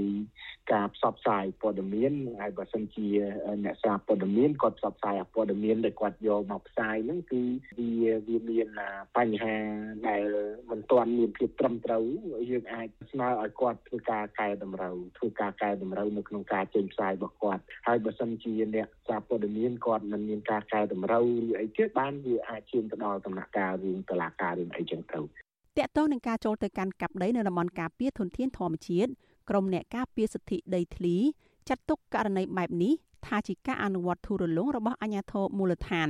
[0.73, 2.11] ការផ្សព្វផ្សាយព័ត៌មាន
[2.41, 3.07] ហើយបើសិនជា
[3.65, 7.41] អ្នកសារព័ត៌មានគាត់ផ្សព្វផ្សាយព័ត៌មានដែលគាត់យកមកផ្សាយហ្នឹងគឺ
[7.77, 7.91] វា
[8.27, 8.67] វាមាន
[9.17, 9.55] បញ្ហា
[10.07, 10.23] ដែល
[10.71, 12.03] មិនទាន់មានភាពត្រឹមត្រូវ
[12.51, 29.11] យើងអាចស្នើឲ្យគាត់ធ្វើការកែតម្រូវធ្វើការកែតម្រូវនៅក្នុងការចេញផ្សាយរបស់គាត់ហើយបើសិនជាអ្នកសារព័ត៌មានគាត់មិនមានការកែតម្រូវឬអីទៀតបានវាអាចឈានទៅដល់ដំណាក់កាលរឿងតឡាការរឿងអីចឹងទៅតកតងនឹងការចូលទៅកាន់កាប់ដីនៅតំបន់ការពារធនធានធម្មជាតិ
[29.49, 31.15] ក្រមអ្នកការពារសិទ្ធិដីធ្លី
[31.69, 32.93] ចាត់ទុកករណីបែបនេះ
[33.25, 36.09] ថាជាការអនុវត្តធូររលុងរបស់អាជ្ញាធរមូលដ្ឋាន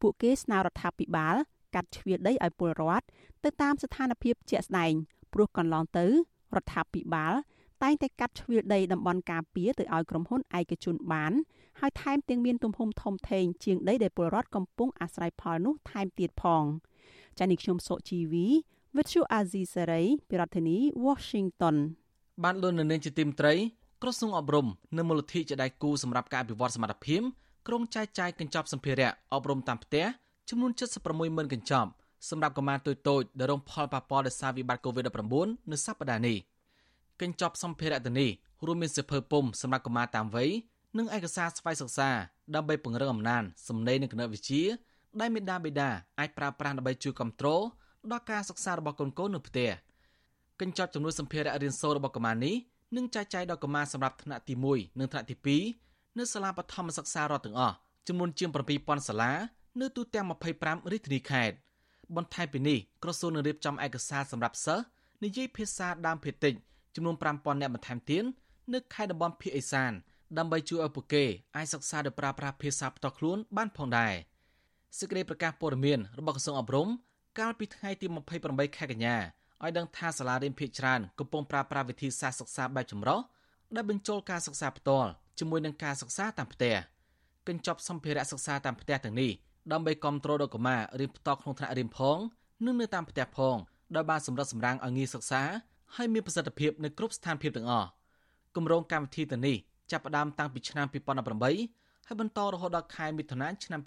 [0.00, 1.36] ពួកគេស្នើរដ្ឋាភិបាល
[1.74, 3.06] កាត់ជ្រឿដីឲ្យពលរដ្ឋ
[3.44, 4.92] ទៅតាមស្ថានភាពជាក់ស្ដែង
[5.32, 6.06] ព្រោះកន្លងទៅ
[6.56, 7.34] រដ្ឋាភិបាល
[7.82, 11.32] តែងតែកាត់ជ្រឿដីតំបន់ការពារទៅឲ្យក្រុមហ៊ុនឯកជនបាន
[11.80, 16.64] ហើយថែមទាំងមានទំហំធំធេងជាងដីដែលពលរដ្ឋកំពុងអាស្រ័យផលនោះថែមទៀតផង
[17.38, 18.46] ចា៎នេះខ្ញុំសុជីវី
[18.96, 20.76] Virtual Azizi Saray ពីរដ្ឋធានី
[21.06, 21.76] Washington
[22.44, 23.54] បានលន់នៅនាងជាទីមត្រី
[24.02, 24.66] ក្រសួងអប់រំ
[24.96, 27.22] និងមូលនិធិជាដៃគូសម្រាប់ការអភិវឌ្ឍសមត្ថភាព
[27.66, 30.04] ក្រុងចែកចាយកញ្ចប់សម្ភារៈអប់រំតាមផ្ទះ
[30.48, 31.90] ចំនួន76ម៉ឺនកញ្ចប់
[32.30, 36.36] សម្រាប់កុមារតូចៗដែលរងផលប៉ះពាល់ដោយសារវិបត្តិ COVID-19 នៅសប្តាហ៍នេះ
[37.20, 38.30] កញ្ចប់សម្ភារៈទាំងនេះ
[38.66, 40.50] រួមមានសិភើពុំសម្រាប់កុមារតាមវ័យ
[40.96, 42.10] និងឯកសារស្វ័យសិក្សា
[42.54, 44.64] ដើម្បីពង្រឹងអំណាចសម្លេងនិងគណិតវិទ្យា
[45.20, 47.62] ដែលមេដាបេដាអាចប្រើប្រាស់ដើម្បីជួយគ្រប់គ្រង
[48.12, 49.70] ដល់ការសិក្សារបស់កូនៗនៅផ្ទះ
[50.60, 52.54] កញ្ចប់ចំនួនសម្ភារៈរៀនសូត្ររបស់កុមារនេះ
[52.96, 55.36] នឹងចែកចាយដល់កុមារសម្រាប់ថ្នាក់ទី1និងថ្នាក់ទី
[55.78, 57.74] 2នៅសាលាបឋមសិក្សារដ្ឋទាំងអស់
[58.08, 59.32] ចំនួនជាង7000សាលា
[59.80, 60.26] នៅទូទាំង
[60.58, 61.56] 25រាជធានីខេត្ត
[62.16, 64.84] បន្ថែមពីនេះក្រសួងនឹងរៀបចំឯកសារសម្រាប់សិស្ស
[65.24, 66.54] និយាយភាសាដើមភាគតិច
[66.94, 68.24] ចំនួន5000នាក់បន្ថែមទៀត
[68.72, 69.92] នៅខេត្តតំបន់ភាគឦសាន
[70.36, 71.24] ដើម្បីជួយឲ្យពួកគេ
[71.56, 74.14] អាចសិក្សាដោយប្រើប្រាស់ភាសាផ្ទាល់ខ្លួនបានផងដែរ
[74.98, 76.88] សេចក្តីប្រកាសព័ត៌មានរបស់ក្រសួងអប់រំ
[77.38, 78.06] កាលពីថ្ងៃទី
[78.42, 79.16] 28ខែកញ្ញា
[79.64, 83.20] ឲ្យដឹងថាសាលារៀនភាគច្រើនកំពុងប្រើប្រាស់វិធីសាស្ត្រសិក្សាបែបចម្រុះ
[83.74, 86.74] ដែលបញ្ចូលការសិក្សាផ្ទាល់ជាមួយនឹងការសិក្សាតាមផ្ទះ
[87.48, 89.30] កញ្ចប់សម្ភារៈសិក្សាតាមផ្ទះទាំងនេះ
[89.72, 92.18] ដើម្បីគ្រប់គ្រងដល់កុមាររៀនផ្ទាល់ក្នុងថ្នាក់រៀនផង
[92.64, 93.56] និងនៅតាមផ្ទះផង
[93.94, 95.42] ដោយបានសម្រិតសម្រាំងឲ្យងាយសិក្សា
[95.96, 97.88] ហើយមានប្រសិទ្ធភាពនៅគ្រប់ស្ថានភាពទាំងអស់
[98.56, 99.56] គម្រោងកម្មវិធីទាំងនេះ
[99.90, 100.86] ចាប់ផ្ដើមតាំងពីឆ្នាំ
[101.46, 103.80] 2018ហើយបន្តរហូតដល់ខែមិថុនាឆ្នាំ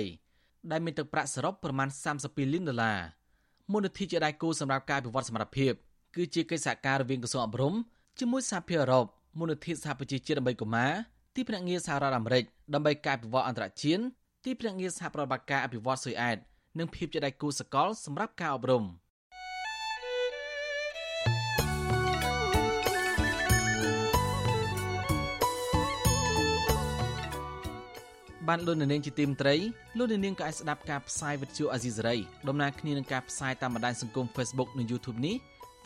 [0.00, 1.88] 2023ដែលមានទឹកប្រាក់សរុបប្រមាណ
[2.22, 2.98] 32លានដុល្លារ
[3.72, 5.72] មូលនិធិជាដៃគូសម្រាប់ការអភិវឌ្ឍសមត្ថភាព
[6.16, 7.74] គឺជាកិច្ចសហការរវាងក្រសួងអប់រំ
[8.18, 9.06] ជាមួយសហភាពអឺរ៉ុប
[9.38, 10.92] មូលនិធិសហប្រជាជាតិដើម្បីកុមារ
[11.34, 14.02] ទីភ្នាក់ងារសហរដ្ឋអាមេរិកដើម្បីការអភិវឌ្ឍអន្តរជាតិ
[14.44, 16.38] ទីភ្នាក់ងារសហប្រតិបត្តិការអភិវឌ្ឍស៊ុយអែត
[16.78, 18.84] និងភាពជាដៃគូសកលសម្រាប់ការអប់រំ។
[28.48, 29.54] បានលោកនាងជាទីមត្រី
[29.98, 32.16] លោកនាងក៏អាចស្ដាប់ការផ្សាយវិទ្យុអាស៊ីសេរី
[32.48, 35.36] ដំណើរគ្នានឹងការផ្សាយតាមបណ្ដាញសង្គម Facebook និង YouTube នេះ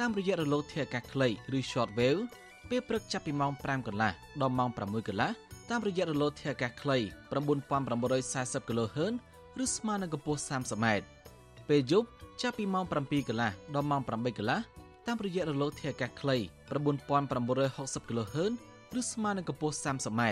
[0.00, 2.20] តាមរយៈរលកធាតុអាកាសខ្លីឬ Shortwave
[2.70, 5.30] ពេលព្រឹកចាប់ពីម៉ោង5កន្លះដល់ម៉ោង6កន្លះ
[5.70, 6.98] តាមរយៈរលកធាតុអាកាសខ្លី
[7.62, 8.98] 9940 kHz
[9.62, 10.86] ឬស្មើនឹងកម្ពស់ 30m
[11.68, 12.08] ពេលយប់
[12.42, 14.60] ចាប់ពីម៉ោង7កន្លះដល់ម៉ោង8កន្លះ
[15.06, 16.36] តាមរយៈរលកធាតុអាកាសខ្លី
[16.96, 18.52] 9960 kHz
[18.98, 20.22] ឬស្មើនឹងកម្ពស់ 30m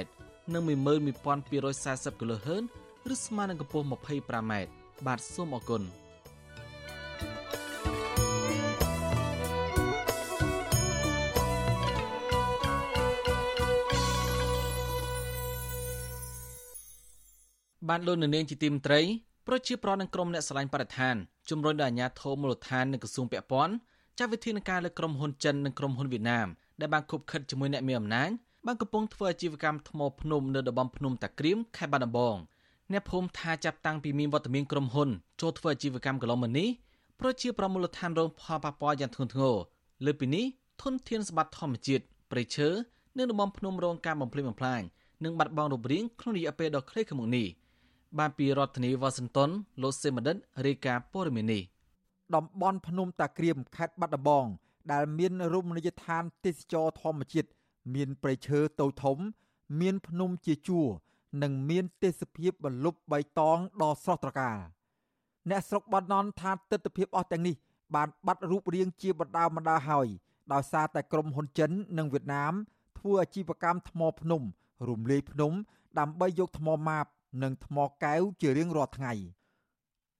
[0.52, 2.06] និង11240 kHz
[3.12, 4.52] ឬស្មើនឹងកម្ពស់ 25m
[5.06, 5.82] បាទសូមអរគុណ
[17.88, 19.00] បានលោកនៅនាងជាទីមត្រី
[19.46, 21.16] ប្រជាប្រដ្ឋនិងក្រុមអ្នកស្រឡាញ់បរិស្ថាន
[21.50, 23.74] ជំរុញដល់អាជ្ញាធរមូលដ្ឋាននិងក្រសួងពាក់ព័ន្ធ
[24.18, 26.48] ចាត់វិធានការលើក្រុមហ៊ុនចិននិងក្រុមហ៊ុនវៀតណាម
[26.80, 28.30] ដែលបានខុបខិតជាមួយអ្នកមានអំណាច
[28.66, 32.36] បានកំពុងធ្វើអាជីវកម្មថ្មភ្នំនៅតំបន់ភ្នំតាក្រៀមខេត្តបាត់ដំបង
[32.92, 35.08] អ្នកភូមិថាចាប់តាំងពីមានវត្តមានក្រុមហ៊ុន
[35.40, 36.68] ចូលធ្វើអាជីវកម្មកន្លងមកនេះ
[37.20, 39.56] ប្រជាប្រមូលដ្ឋានរងផលប៉ះពាល់យ៉ាងធ្ងន់ធ្ងរ
[40.04, 40.44] លើពីនេះ
[40.82, 42.68] ធនធានសម្បត្តិធម្មជាតិព្រៃឈើ
[43.16, 44.82] និងតំបន់ភ្នំរងការបំផ្លិចបំផ្លាញ
[45.24, 47.46] និងបាត់បង់រូបរាងក្នុងរយៈពេលដ៏ខ្លីខាងមុខនេះ
[48.18, 49.50] បានពីរដ្ឋធានីវ៉ាស៊ីនតោន
[49.82, 50.36] លោកសេមដិត
[50.66, 51.62] រាយការណ៍ព័ត៌មាននេះ
[52.34, 54.46] តំបន់ភ្នំតាក្រៀមខេត្តបាត់ដំបង
[54.92, 57.48] ដែលមានរមណីយដ្ឋានទេសចរធម្មជាតិ
[57.94, 59.18] មានព្រៃឈើតូចធំ
[59.80, 60.86] មានភ្នំជាជួរ
[61.42, 64.58] និងមានទេសភាពបន្លប់បៃតងដ៏ស្រស់ត្រកាល
[65.50, 67.54] អ្នកស្រុកបាត់ណន់ថាទស្សនភាពអស់ទាំងនេះ
[67.94, 70.08] បានបាត់រូបរាងជាបណ្ដាបណ្ដាហើយ
[70.52, 72.54] ដោយសារតែក្រុមហ៊ុនចិននិងវៀតណាម
[72.98, 74.42] ធ្វើអាជីវកម្មថ្មភ្នំ
[74.88, 75.52] រំលាយភ្នំ
[75.98, 77.06] ដើម្បីយកថ្មម៉ាប
[77.42, 79.12] និងថ្មកែវជារៀងរាល់ថ្ងៃ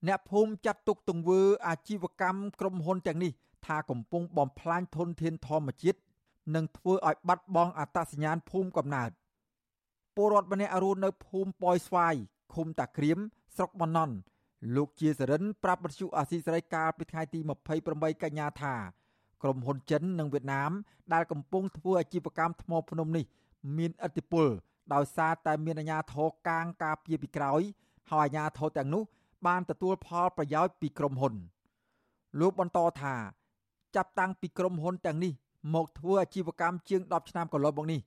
[0.07, 3.31] អ្នកភូមិចាត់ទុកទង្វើអាជីវកម្មក្រុមហ៊ុនទាំងនេះ
[3.65, 5.99] ថាកំពុងបំផ្លាញធនធានធម្មជាតិ
[6.55, 9.11] និងធ្វើឲ្យបាត់បង់អត្តសញ្ញាណភូមិកំណើត
[10.15, 12.15] ពលរដ្ឋម្នាក់រស់នៅភូមិប៉ោយស្វាយ
[12.53, 13.19] ឃុំតាក្រៀម
[13.55, 14.15] ស្រុកបណន់
[14.75, 17.39] លោកជាសរិនប្រាប់បទសុអាស៊ីសេរីកាលពីថ្ងៃទី
[17.81, 18.75] 28កញ្ញាថា
[19.41, 20.71] ក្រុមហ៊ុនចិននិងវៀតណាម
[21.13, 23.25] ដែលកំពុងធ្វើអាជីវកម្មថ្មភ្នំនេះ
[23.77, 24.45] មានឥទ្ធិពល
[24.93, 27.61] ដោយសារតែមានអាជ្ញាធរកាងការពារពីក្រោយ
[28.11, 29.03] ហើយអាជ្ញាធរទាំងនោះ
[29.47, 31.33] បានទទួលផលប្រយោជន៍ពីក្រុមហ៊ុន
[32.39, 33.15] លោកបន្តថា
[33.95, 35.33] ចាប់តាំងពីក្រុមហ៊ុនទាំងនេះ
[35.73, 38.01] មកធ្វើអាជីវកម្មជាង10ឆ្នាំកន្លងមកនេះ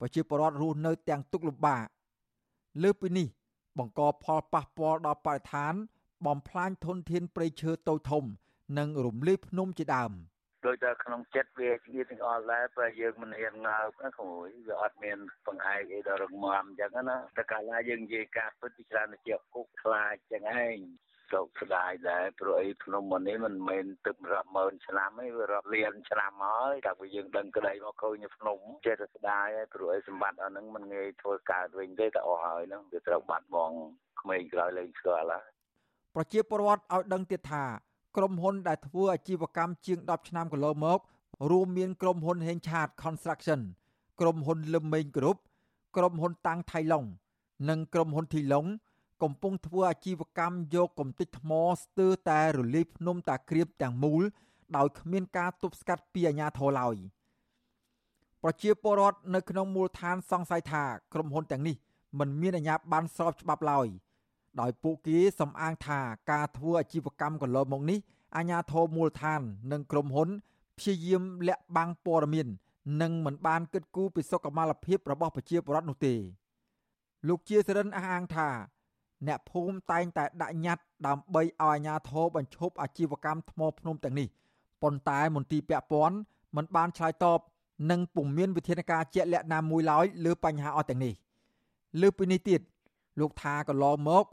[0.00, 1.86] ប្រជាពលរដ្ឋរស់នៅទាំងទុក្ខលំបាក
[2.82, 3.26] លើពីនេះ
[3.78, 5.74] បង្កផលប៉ះពាល់ដល់បរិស្ថាន
[6.26, 8.24] បំផ្លាញធនធានព្រៃឈើតូចធំ
[8.78, 10.12] និងរំលាយភ្នំជាដើម
[10.66, 20.78] ដោយតែក្នុងចិត្តវាជាទាំងអស់ដែរព្រោះយើងមិនហ៊ានងើបណាក្មួយវាអត់មានបង្អែកអីដល់រងមអញ្ចឹងណាតែកាលណាយើងនិយាយការពិតពីច្រើនជាគុកខ្លាចចឹងឯង
[21.32, 33.76] សោកស្ដាយដែរព្រោះអីភ្នំមុននេះមិនមែនទឹករាប់ម៉ឺនឆ្នាំទេវារាប់លានឆ្នាំហើយតែវាយើងដឹងក្តីមកឃើញភ្នំចេះតែស្ដាយហើយព្រោះអីសម្បត្តិអស់ហ្នឹងមិនងាយធ្វើកើតវិញទេតែអស់ហើយហ្នឹងវាត្រូវបាត់បង់
[34.20, 35.48] ក្មេងក្រោយលែងស្គាល់ហើយ
[36.14, 37.64] ប្រជាពលរដ្ឋឲ្យដឹងទៀតថា
[38.16, 41.00] ក្រុមហ៊ុនដែលធ្វើអាជីវកម្មជាង10ឆ្នាំកន្លងមក
[41.50, 43.60] រួមមានក្រុមហ៊ុនហេងឆាត Construction
[44.20, 45.40] ក្រុមហ៊ុនលឹមមេងគ្រប់
[45.96, 47.04] ក្រុមហ៊ុនតាំងថៃឡុង
[47.68, 48.66] និងក្រុមហ៊ុនធីឡុង
[49.22, 51.52] កំពុងធ្វើអាជីវកម្មយកកំទេចថ្ម
[51.82, 54.22] ស្ទើរតែរលាយភ្នំតាក្រៀបទាំងមូល
[54.76, 56.96] ដោយគ្មានការទប់ស្កាត់ពីអាជ្ញាធរឡើយ
[58.42, 61.76] ប្រជាពលរដ្ឋនៅក្នុងមូលដ្ឋានសង្ស័យថាក្រុមហ៊ុនទាំងនេះ
[62.18, 63.86] មិនមានអាជ្ញាប័ណ្ណស្របច្បាប់ឡើយ
[64.60, 66.00] ដោយពួកគេសំអាងថា
[66.30, 67.98] ការធ្វើអាជីវកម្មកន្លងមកនេះ
[68.36, 69.40] អាជ្ញាធរមូលដ្ឋាន
[69.72, 70.28] និងក្រុមហ៊ុន
[70.78, 72.48] ព្យាយាមលាក់បាំងព័ត៌មាន
[73.02, 76.14] និងមិនបានគិតគូរពីសុខុមាលភាពរបស់ប្រជាពលរដ្ឋនោះទេ
[77.28, 78.48] លោកជាសរិនអះអាងថា
[79.26, 84.28] អ្នកភូមិតែងតែដាក់ញត្តិដើម្បីឲ្យអាជ្ញាធរបញ្ឈប់អាជីវកម្មថ្មភ្នំទាំងនេះ
[84.82, 86.16] ប៉ុន្តែមន្ទីរពាក់ព័ន្ធ
[86.56, 87.40] មិនបានឆ្លើយតប
[87.90, 91.14] និងពុំមានវិធានការជាក់លាក់ណាមួយឡើយលើបញ្ហាអស់ទាំងនេះ
[92.00, 92.60] លើពីនេះទៀត
[93.20, 94.24] លោកថាកន្លងមក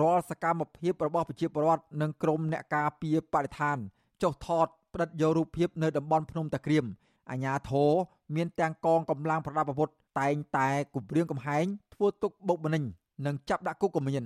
[0.00, 3.76] រាល់សកម្មភាពរបស់ប្រជាពលរដ្ឋនិងក្រុមអ្នកការពារបរិស្ថាន
[4.22, 6.84] ចុះថតផ្តិតយករូបភាពនៅតំបន់ភ្នំតាក្រៀម
[7.30, 7.90] អាញាធរ
[8.34, 9.88] មានទាំងកងកម្លាំងប្រដាប់អាវុធ
[10.20, 11.64] តែងតែគម្រាមកំហែង
[11.94, 12.82] ធ្វើទុកបុកម្នេញ
[13.26, 14.24] និងចាប់ដាក់គុកក៏មាន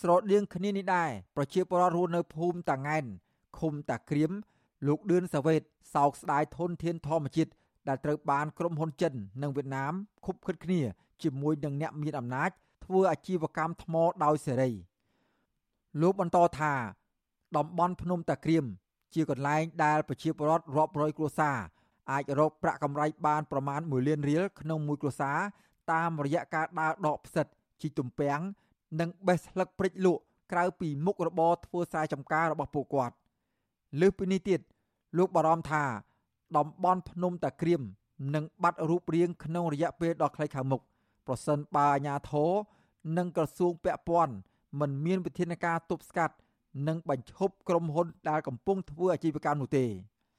[0.00, 3.04] ស្រដៀងគ្នានេះដែរប្រជាពលរដ្ឋរស់នៅភូមិតាងែន
[3.58, 4.30] ឃុំតាក្រៀម
[4.86, 5.62] លោកឌឿនសាវ៉េត
[5.94, 7.50] សោកស្ដាយធនធានធម្មជាតិ
[7.88, 9.92] ដែលត្រូវបានក្រុមហ៊ុនចិន និងវៀតណាម
[10.26, 10.80] ខុបខិតគ្នា
[11.22, 12.50] ជាមួយនឹងអ្នកមានអំណាច
[12.84, 13.94] ធ្វើអាជីវកម្មថ្ម
[14.24, 14.70] ដោយសេរី
[16.00, 16.74] លោកបន្តថា
[17.56, 18.64] តំបន់ភ្នំតាក្រៀម
[19.14, 21.58] ជាកន្លែងដែលប្រជាពលរដ្ឋរាប់រយគ្រួសារ
[22.12, 25.38] អាចរកប្រាក់កម្រៃបានប្រមាណ1លានរៀលក្នុងមួយគ្រួសារ
[25.92, 27.46] តាមរយៈការដើរដកផ្សិត
[27.82, 28.40] ជីទំពាំង
[29.00, 30.22] និងបេះស្លឹកព្រិចលក់
[30.52, 33.14] ក្រៅពីមុខរបរធ្វើស្រែចម្ការរបស់ពួកគាត់
[34.00, 34.60] លើសពីនេះទៀត
[35.18, 35.84] លោកបារម្ភថា
[36.56, 37.82] តំបន់ភ្នំតាក្រៀម
[38.34, 40.82] នឹងបាត់រូបរាងក្នុងរយៈពេលដ៏ខ្លីខាងមុខ
[41.26, 42.52] ប្រសិនបើអាជ្ញាធរ
[43.16, 44.34] និងក្រសួងពាក់ព័ន្ធ
[44.80, 46.34] មិនមានវិធានការទប់ស្កាត់
[46.88, 49.86] និងបញ្ឈប់ក្រុមហ៊ុនដែលកំពុងធ្វើអាជីវកម្មនោះទេ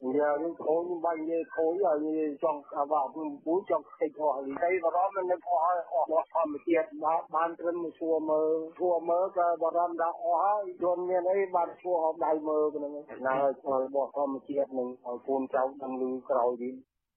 [0.05, 12.91] យ៉ានេះខូចបាញ់នេះខូចហើយនេះចង់អាបាពូពូចង់ខ្ទេចអស់នេះតែបរមមិនអស់ហើយអស់របស់ធម្មជាតិបានបានត្រឹមសួរមើលសួរមើលក៏បរមដាក់អស់ហើយយន់មានអីបានសួរអត់ដៃមើលហ្នឹង
[13.25, 16.73] ណាហើយផលរបស់ធម្មជាតិនឹងឲ្យកូនចៅដឹងលឺក្រោយទៀត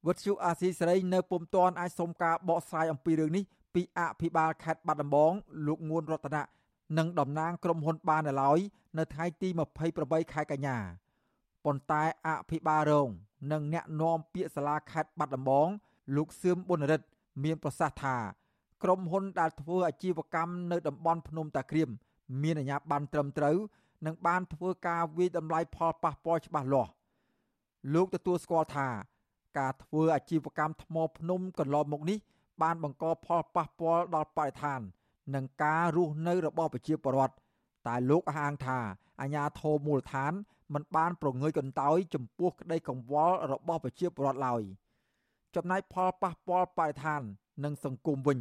[0.06, 5.32] វត្តជូអាស៊ីសេរីនៅពុំទាន់អាចសុំការបកស្រាយអំពីរឿងនេះពីអភិបាលខេត្តបាត់ដំបង
[5.66, 6.42] លោកងួនរតនៈ
[6.98, 8.58] និងតំណាងក្រុមហ៊ុនបាននៅឡើយ
[8.98, 9.48] នៅថ្ងៃទី
[9.90, 10.78] 28ខែកញ្ញា
[11.64, 13.08] ប៉ុន្តែអភិបាលរង
[13.52, 15.68] និងអ្នកនាំពាក្យសាលាខេត្តបាត់ដំបង
[16.16, 17.06] លោកសឿមប៊ុនរិទ្ធ
[17.44, 18.16] មានប្រសាសន៍ថា
[18.82, 21.88] ក្រុមហ៊ុនដែលធ្វើអាជីវកម្មនៅតំបន់ភ្នំតាក្រៀម
[22.42, 23.56] មានអាជ្ញាប័ណ្ណត្រឹមត្រូវ
[24.06, 26.90] និងបានធ្វើការវិយតម្លៃផលប៉ះពាល់ច្បាស់លាស់
[27.94, 28.88] លោកទទួលស្គាល់ថា
[29.58, 32.18] ការធ្វើអាជីវកម្មថ្មភ្នំកន្លងមកនេះ
[32.62, 34.80] បានបង្កផលប៉ះពាល់ដល់បរិស្ថាន
[35.34, 37.34] និងការរស់នៅរបស់ប្រជាពលរដ្ឋ
[37.86, 38.78] តែលោកអះអាងថា
[39.20, 40.32] អាញាធរមូលដ្ឋាន
[40.74, 44.62] មិនបានប្រងើយកន្តើយចំពោះក្តីកង្វល់របស់ប្រជាពលរដ្ឋឡើយ
[45.54, 47.22] ចំណែកផលប៉ះពាល់បរិស្ថាន
[47.64, 48.38] និងសង្គមវិញ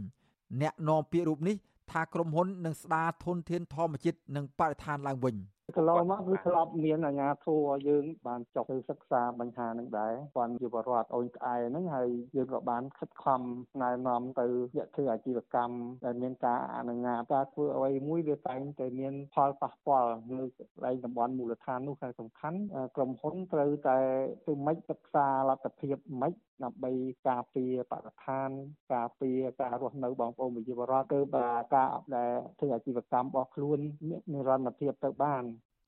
[0.61, 1.55] អ្នកនាំពាក្យរូបនេះ
[1.91, 5.35] ថាក្រុមហ៊ុននឹងស្ដារធនធានធម្មជាតិនិងបរិស្ថានឡើងវិញ។
[5.75, 13.41] កន្លងមកគឺធ្លាប់មានអាជ្ញាធរយើងបានចុះទៅសិក្សាបញ្ហានឹងដែរគាត់ជាបរដ្ឋអូនក្អែហ្នឹងហើយយើងក៏បានខិតខំ
[13.81, 14.45] ណែនាំទៅ
[14.77, 22.59] យៈធ្វើអាជីវកម្មដែលមានការអនុញ្ញាតការធ្វើអ្វីមួយវាតែងតែមានផលប៉ះពាល់នៅកន្លែងតំបន់មូលដ្ឋាននោះគឺសំខាន់
[22.95, 23.97] ក្រុមហ៊ុនត្រូវតែ
[24.43, 26.33] ធ្វើម៉េចសិក្សាលទ្ធភាពម៉េច
[26.63, 26.91] ដើម្បី
[27.29, 28.49] ការពារបរិស្ថាន
[28.93, 33.79] ការពារការរស់នៅបងប្អូនប្រជាពលរដ្ឋគឺបើការដែលធ្វើអាជីវកម្មរបស់ខ្លួន
[34.09, 35.43] មាននិរន្តរភាពទៅបាន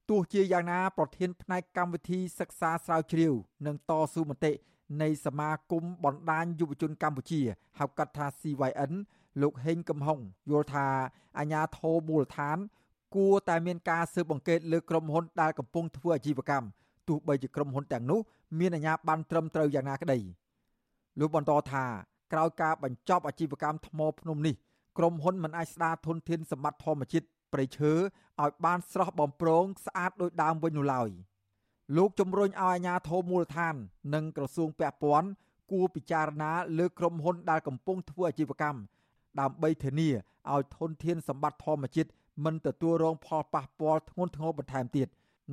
[0.09, 3.34] ទោះជាយ៉ាងណាប្រធានផ្នែកកម្មវិធីសិក្សាស្រាវជ្រាវ
[3.67, 4.53] និងតស៊ូមតិ
[5.01, 7.41] នៃសមាគមបណ្ដាញយុវជនកម្ពុជា
[7.80, 8.93] ហៅកាត់ថា CYN
[9.41, 10.19] លោកហេងកំហុង
[10.51, 10.88] យល់ថា
[11.39, 12.57] អាញាធរមូលដ្ឋាន
[13.15, 16.67] គួរតែមានការស៊ើបអង្កេតលើក្រុមហ៊ុនដែលកំពុងធ្វើអាជីវកម្ម
[17.07, 18.19] ទោះបីជាក្រុមហ៊ុនទាំងនោះ
[18.59, 20.19] មានអាជ្ញាប័ណ្ណត្រឹមត្រូវយ៉ាងណាក្តី
[21.20, 21.86] លោកបន្តថា
[22.34, 24.55] ក្រោយការបញ្ចប់អាជីវកម្មថ្មភ្នំនេះ
[24.97, 27.91] ក្រុមហ៊ុនមិនអាចស្ដារធនធានសម្បត្តិធម្មជាតិព្រៃឈើ
[28.41, 31.09] ឲ្យបានស្រស់បំព្រងស្អាតដូចដើមវិញនោះឡើយ
[31.97, 33.76] លោកជំរុញឲ្យអាជ្ញាធរមូលដ្ឋាន
[34.14, 35.30] និងក្រសួងពាក់ព័ន្ធ
[35.72, 38.80] គួរពិចារណាលើក្រុមហ៊ុនដែលកំពុងធ្វើអាជីវកម្ម
[39.39, 40.09] ដើម្បីធានា
[40.53, 42.09] ឲ្យធនធានសម្បត្តិធម្មជាតិ
[42.45, 45.07] មិនទទួលរងផលប៉ះពាល់ធ្ងន់ធ្ងរបន្ថែមទៀត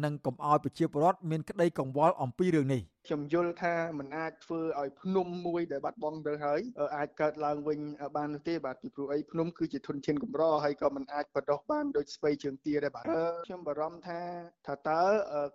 [0.05, 6.60] និងកុំឲ្យប្រជាពលរដ្ឋមានក្តីកង្វល់អំពីរឿងនេះ។ ខ្ញុំយល់ថាมันអាចធ្វើឲ្យភ្នំមួយដែលបាត់បង់ទៅហើយ
[6.98, 7.80] អាចកើតឡើងវិញ
[8.18, 13.04] បាននោះទេបាទពីព្រោះអីភ្នំគឺជាធនធានកម្រហើយក៏มันអាចបដោះបានដូចស្ពៃជើងទាដែរបាទ
[13.48, 14.20] ខ្ញុំបារម្ភថា
[14.68, 15.02] ថាតើ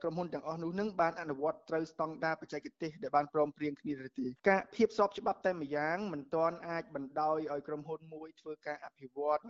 [0.02, 9.40] ក្រុមហ៊ុនទាំងអស់នោះនឹងបានអនុវត្តត្រូវស្តង់ដារបច្ចេកទេសដែលបានព្រមព្រៀងគ្នាឬទេការភាពស្របច្បាប់តែម្យ៉ាងមិនទាន់អាចបណ្ដោយឲ្យក្រុមហ៊ុនមួយធ្វើការអភិវឌ្ឍ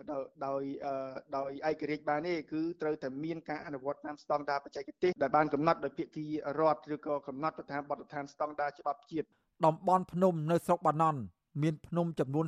[0.45, 0.63] ដោយ
[1.37, 6.25] ដោយឯករាជ្យបានទេគឺត្រូវតែមានការអនុវត្តតាមស្តង់ដារបច្ចេកទេសដែលបានកំណត់ដោយភាគី
[6.59, 9.26] រដ្ឋឬក៏កំណត់ទៅតាម បទដ្ឋានស្តង់ដារច្បាប់ជាតិ
[9.64, 11.20] តំបន់ភ្នំនៅស្រុកបាណន់
[11.62, 12.46] មានភ្នំចំនួន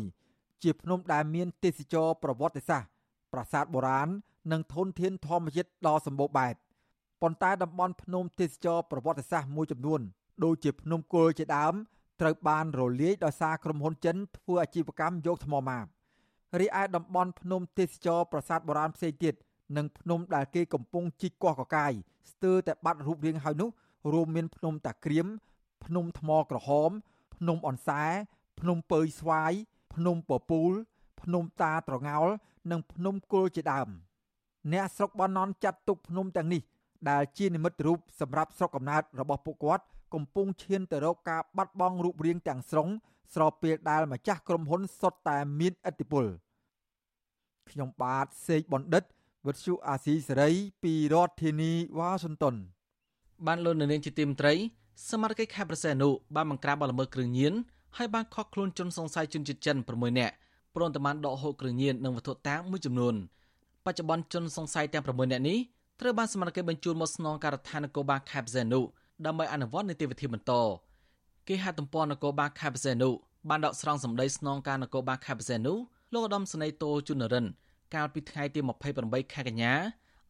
[0.00, 2.90] 31ជាភ្នំដែលមានទេសចរប្រវត្តិសាស្ត្រ
[3.32, 4.08] ប្រាសាទបុរាណ
[4.52, 6.54] និងធនធានធម្មជាតិដ៏សម្បូរបែប
[7.22, 10.00] ប៉ុន្តែតំបន់ភ្នំទេសចរប្រវត្តិសាស្ត្រមួយចំនួន
[10.44, 11.74] ដូចជាភ្នំគោលជាដើម
[12.20, 15.86] ត្រូវបានរលាយដោយសារក្រុមហ៊ុនចិនធ្វើអាជីវកម្មយកថ្មម៉ាប
[16.60, 19.34] រីឯតំបន់ភ្នំទេសចរប្រាសាទបុរាណផ្សេងទៀត
[19.76, 21.92] និងភ្នំដែលគេកំពុងជីកកោះកកាយ
[22.32, 23.68] ស្ទើរតែបាត់រូបរាងហើយនោះ
[24.12, 25.26] រួមមានភ្នំតាក្រៀម
[25.84, 26.90] ភ្នំថ្មក្រហម
[27.34, 28.02] ភ្នំអនសែ
[28.60, 29.52] ភ្នំពើយស្វាយ
[29.94, 30.72] ភ្នំពពូល
[31.22, 32.28] ភ្នំតាត្រងោល
[32.70, 33.88] និងភ្នំគុលជាដើម
[34.72, 36.62] អ្នកស្រុកបាណន់ចាត់ទុកភ្នំទាំងនេះ
[37.10, 39.84] ដែលជានិមិត្តរូបសម្រាប់ស្រុកកំណើតរបស់ពួកគាត់
[40.14, 42.88] កំពុងឈានទៅរកការបាត់បង់រូបរាងទាំងស្រុង
[43.34, 46.24] ស្របពេលដែលម្ចាស់ក្រុមហ៊ុនសុទ្ធតែមានឥទ្ធិពល
[47.70, 49.04] ខ្ញុំបាទសេកបណ្ឌិត
[49.46, 50.50] វិទ្យុអាស៊ីសេរី
[50.82, 52.56] ពីរដ្ឋធានីវ៉ាស៊ីនតោន
[53.46, 54.54] បានលោកនៅនាងជាទីមត្រី
[55.10, 57.52] សមាជិកខេត្តប្រសេនុបានបង្ក្រាបបលល្មើសគ្រឿងញៀន
[57.96, 60.34] ហើយបានខកខ្លួនជនសង្ស័យជនជាតិចិន6នាក់
[60.74, 63.14] ព្រមទាំងបានដកហូតគ្រឿងញៀននិងវត្ថុតាងមួយចំនួន
[63.84, 65.58] បច្ចុប្បន្នជនសង្ស័យទាំង6នាក់នេះ
[66.00, 68.80] ត្រូវបានសមាជិកបញ្ជូនមកស្នងការដ្ឋាននគរបាលខេត្តប្រសេនុ
[69.26, 70.52] ដើម្បីអនុវត្តនីតិវិធីបន្ត
[71.48, 73.10] គេហទំព័រនគរបាលខេត្តប្រសេនុ
[73.48, 75.72] បានដកស្រង់សម្ដីស្នងការនគរបាលខេត្តប្រសេនុ
[76.12, 77.46] លោកឧត្តមសេនីយ៍តូជុនរិន
[77.94, 78.60] កាលពីថ្ងៃទី
[78.96, 79.72] 28ខែកញ្ញា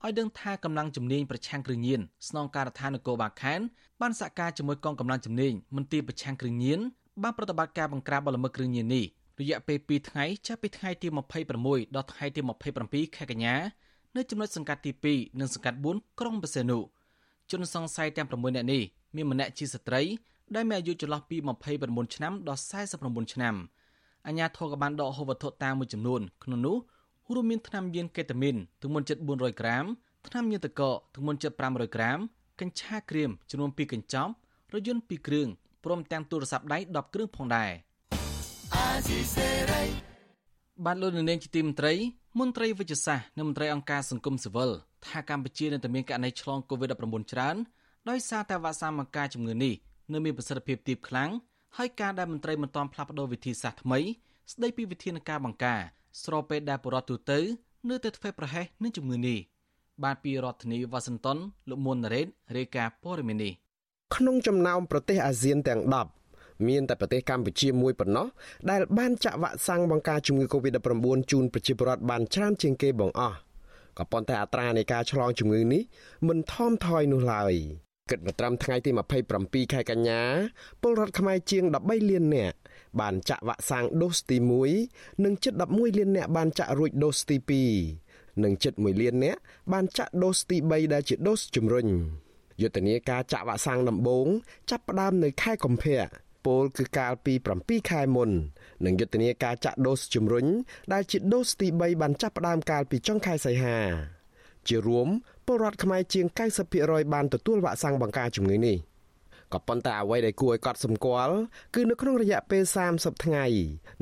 [0.05, 3.65] ឲ្យដឹងថាកម្លាំងជំនាញប្រឆាំងគ្រឿងញៀនស្នងការដ្ឋាននគរបាលខេត្ត
[4.01, 6.81] បានសហការជាមួយកងកម្លាំងជំនាញមន្ទីរប្រឆាំងគ្រឿងញៀន
[7.23, 9.05] បានប្រតិបត្តិការបង្ក្រាបបលល្មើសគ្រឿងញៀននេះ
[9.41, 11.09] រយៈពេល2ថ្ងៃចាប់ពីថ្ងៃទី
[11.51, 12.41] 26ដល់ថ្ងៃទី
[12.79, 13.55] 27ខែកញ្ញា
[14.17, 16.79] នៅចំណុចសង្កាត់ទី2និងសង្កាត់4ក្រុងបរសេនុ
[17.51, 18.83] ជនសង្ស័យទាំង6នាក់នេះ
[19.17, 20.03] មានម្នាក់ជាស្ត្រី
[20.55, 21.37] ដែលមានអាយុចន្លោះពី
[21.77, 22.61] 29ឆ្នាំដល់
[22.97, 23.55] 49ឆ្នាំ
[24.27, 26.94] អញ្ញាធរក៏បានដកហូតវត្ថុតាមមួយចំនួនក្នុងនោះគ
[27.33, 29.85] រួមមានថ្នាំញៀនកេតាមីនទម្ងន់ជិត400ក្រាម
[30.27, 30.83] ថ្នាំញៀនតក
[31.15, 32.19] ទម្ងន់ជិត500ក្រាម
[32.61, 34.33] កញ្ឆាក្រៀមចំនួន2កញ្ចប់
[34.73, 35.49] រថយន្ត2គ្រឿង
[35.85, 37.71] ព្រមទាំងទូរស័ព្ទដៃ10គ្រឿងផងដែរ
[40.85, 41.95] បានលោកនាងជាទីមន្ត្រី
[42.41, 44.71] មន្ត្រីវិទ្យាសាស្ត្រនិងមន្ត្រីអង្គការសង្គមស៊ីវិល
[45.07, 47.57] ថាកម្ពុជានៅតែមានករណីឆ្លង COVID-19 ច្រើន
[48.11, 49.75] ដោយសារតែវ៉ាក់សាំងបង្ការជំងឺនេះ
[50.13, 51.31] នៅមានប្រសិទ្ធភាពទាបខ្លាំង
[51.77, 54.01] ហើយការដែលមន្ត្រីមិនទាន់ផ្លាស់ប្តូរវិធីសាស្ត្រថ្មី
[54.53, 55.81] ស្ដីពីវិធានការបង្ការ
[56.23, 57.39] ស្របពេលដែលបរដ្ឋទូទៅ
[57.89, 59.39] នៅតែធ្វើប្រហែសនឹងជំងឺនេះ
[60.05, 61.39] បានពីរដ្ឋធានីវ៉ាស៊ីនតោន
[61.69, 63.53] លោកមួនណារ៉េតរាយការណ៍ព័ត៌មាននេះ
[64.17, 65.83] ក្នុងចំណោមប្រទេសអាស៊ានទាំង
[66.25, 68.27] 10មានតែប្រទេសកម្ពុជាមួយប៉ុណ្ណោះ
[68.71, 73.37] ដែលបានចាក់វ៉ាក់សាំងបង្ការជំងឺ Covid-19 ជូនប្រជាពលរដ្ឋបានច្រើនជាងគេបង្អស់
[73.99, 75.83] ក៏ប៉ុន្តែអត្រានៃការឆ្លងជំងឺនេះ
[76.29, 77.55] មិនថមថយនោះឡើយ
[78.11, 78.91] គិតមកត្រឹមថ្ងៃទី
[79.33, 80.23] 27ខែកញ្ញា
[80.83, 82.57] ពលរដ្ឋខ្មែរជាង13លាននាក់
[83.01, 84.37] បានចាក់វ៉ាក់សាំងដូសទី
[84.81, 87.37] 1និងជិត11លាននាក់បានចាក់រួចដូសទី
[87.91, 89.39] 2និងជិត1លាននាក់
[89.73, 91.87] បានចាក់ដូសទី3ដែលជាដូសជំរុញ
[92.63, 94.27] យុទ្ធនាការចាក់វ៉ាក់សាំងដំបូង
[94.71, 96.01] ចាប់ផ្ដើមនៅខែកុម្ភៈ
[96.47, 98.31] ពលគឺកាលពី7ខែមុន
[98.85, 100.47] និងយុទ្ធនាការចាក់ដូសជំរុញ
[100.93, 103.79] ដែលជាដូសទី3បានចាប់ផ្ដើមកាលពីចុងខែសីហា
[104.69, 105.09] ជារួម
[105.47, 106.27] ពលរដ្ឋខ្មែរជាង
[106.71, 108.77] 90%បានទទួលវ៉ាក់សាំងបង្ការជំងឺនេះ
[109.55, 111.35] ក៏ប៉ុន្តែអ្វីដែលគួរឲ្យកត់សម្គាល់
[111.75, 112.63] គឺនៅក្នុងរយៈពេល
[112.95, 113.47] 30ថ្ងៃ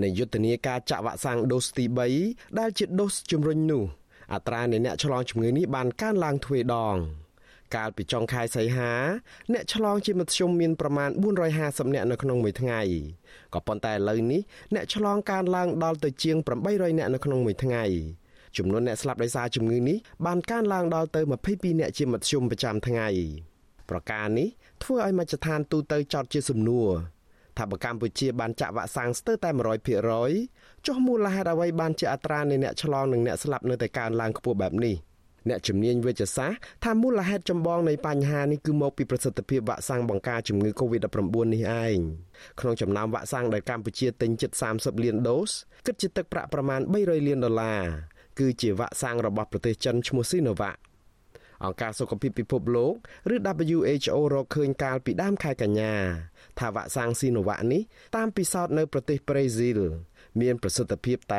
[0.02, 1.84] នៃយុទ្ធនាការចាក់វ៉ាក់សាំងដូសទី
[2.20, 3.84] 3ដែលជាដូសជំរុញនោះ
[4.32, 6.96] អត្រានៃអ្នកឆ្លងជំងឺនេះបានកើនឡើងទ្វេដង
[7.76, 8.92] កាលពីចុងខែសីហា
[9.52, 11.10] អ្នកឆ្លងជាមធ្យមមានប្រមាណ
[11.52, 12.80] 450នាក់នៅក្នុងមួយថ្ងៃ
[13.54, 14.40] ក៏ប៉ុន្តែឥឡូវនេះ
[14.74, 16.36] អ្នកឆ្លងកើនឡើងដល់ទៅជាង
[16.68, 17.84] 800នាក់នៅក្នុងមួយថ្ងៃ
[18.56, 19.96] ចំនួនអ្នកស្លាប់ដោយសារជំងឺនេះ
[20.26, 23.08] បានកើនឡើងដល់ទៅ22អ្នកជាមធ្យមប្រចាំថ្ងៃ
[23.90, 24.48] ប្រការនេះ
[24.82, 26.90] ធ្វើឲ្យមជ្ឈដ្ឋានទូទៅចោទជាសំណួរ
[27.56, 29.50] ថាបើកម្ពុជាបានចាក់វ៉ាក់សាំងស្ទើរតែ
[30.18, 34.94] 100%ចុះមូលហេតុអ្វីបានជាអត្រានៃអ្នកឆ្លងនិងអ្នកស្លាប់នៅតែកើនឡើងខ្ពស់បែបនេះ
[35.48, 41.98] អ្នកជំនាញវិទ្យាសាស្ត្រថាមូលហេតុចម្បងនៃបញ្ហានេះគឺមកពីប្រសិទ្ធភាពវ៉ាក់សាំងបង្ការជំងឺ Covid-19 នេះឯង
[42.60, 45.50] ក្នុងចំណោមវ៉ាក់សាំងដែលកម្ពុជាទិញជិត30លានដូស
[45.86, 47.82] គិតជាទឹកប្រាក់ប្រមាណ300លានដុល្លារ
[48.38, 50.76] គឺជាវ៉ាក់សាំងរបស់ប្រទេសចិនឈ្មោះ Sinovac
[51.64, 52.94] អង្គការសុខភាពពិភពលោក
[53.32, 53.36] ឬ
[53.72, 55.94] WHO រកឃើញកាលពីដើមខែកញ្ញា
[56.58, 57.82] ថាវ៉ាក់សាំង Sinovac នេះ
[58.16, 59.80] តាមពិសោធន៍នៅប្រទេសប្រេស៊ីល
[60.40, 61.38] មានប្រសិទ្ធភាពតែ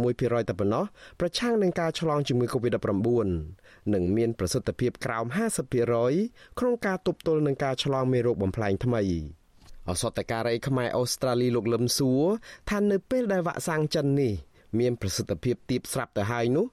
[0.00, 0.84] 51%តែប៉ុណ្ណោះ
[1.20, 3.28] ប្រឆាំងនឹងការឆ្លងជំងឺ Covid-19
[3.94, 5.26] និងមានប្រសិទ្ធភាពក្រោម
[5.92, 9.02] 50%ក្នុងការទប់ទល់នឹងការឆ្លងមេរោគបំផ្លែងថ្មី
[9.88, 12.24] អសតការីខ្មែរអូស្ត្រាលីលោកលឹមសួរ
[12.70, 14.32] ថានៅពេលដែលវ៉ាក់សាំងចិននេះ
[14.78, 16.66] មានប្រសិទ្ធភាពទាបស្រាប់ទៅហើយនោះ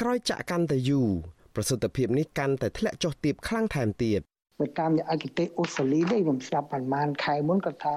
[0.00, 1.10] ក្រោយចាក់កាន់តែយូរ
[1.58, 4.20] ប្រសិទ្ធភាពនេះកាន់តែធ្លាក់ចុះទាបខ្លាំងថែមទៀត
[4.60, 7.94] ទៅតាមឯកទេសអូស្ត្រាលីនេះខ្ញុំស្ដាប់ប្រហែលខែមុនគាត់ថា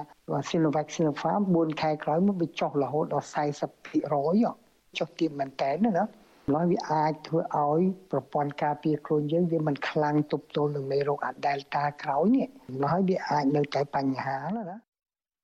[0.48, 3.26] Sinovac Sinopharm 4ខែក្រោយមកវាចុះរហូតដល់
[3.92, 5.90] 40%ចុះទាបមែនតើណា
[6.54, 7.80] ឡើយវាអាចធ្វើឲ្យ
[8.12, 12.48] ប្រព័ន្ធការពារខ្លួនយើងវាមិនខ្លាំងទប់ទល់នឹងមេរោគអា Delta ក្រោយនេះ
[12.84, 14.76] ឡើយវាអាចនៅតែបញ្ហាណា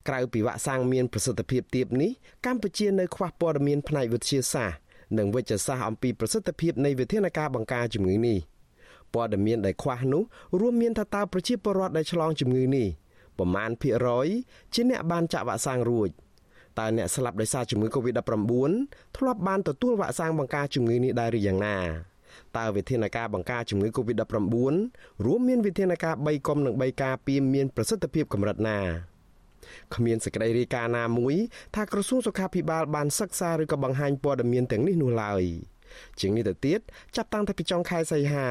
[0.07, 2.11] ក្រៅពីវ៉ាក់សាំងមានប្រសិទ្ធភាពទាបនេះ
[2.45, 8.37] កម្ពុជានៅខ្វះព័ត៌មានផ្នែកវិទ្យាសាស្ត្រ និងវិទ្យាសាស្ត្រអំពីប្រសិទ្ធភាពនៃវិធានការបង្ការជំងឺនេះ
[9.13, 10.23] ព័ត៌មានដែលខ្វះនោះ
[10.59, 12.87] រួមមានថាតើប្រជាពលរដ្ឋដែលឆ្លងជំងឺនេះ
[13.37, 14.27] ប្រមាណភាគរយ
[14.73, 16.09] ជាអ្នកបានចាក់វ៉ាក់សាំងរួច
[16.79, 18.71] តើអ្នកស្លាប់ដោយសារជំងឺ Covid-19
[19.17, 21.77] ធ្លាប់បានទទួលវ៉ាក់សាំងបង្ការជំងឺនេះដែរឬយ៉ាងណា
[22.57, 24.75] តើវិធានការបង្ការជំងឺ Covid-19
[25.25, 28.79] រួមមានវិធានការ3កុំនិង3ការពារមានប្រសិទ្ធភាពកម្រិតណា
[29.95, 31.35] គ្មានសេចក្តីរាយការណ៍ណាមួយ
[31.75, 35.43] ថាក្រសួងសុខាភិបាលបានសិក្សាឬក៏បង្ហាញព័ត៌មានទាំងនេះនោះឡើយ
[36.19, 36.79] ជាងនេះទៅទៀត
[37.15, 38.47] ចាប់តាំងពីចុងខែសីហា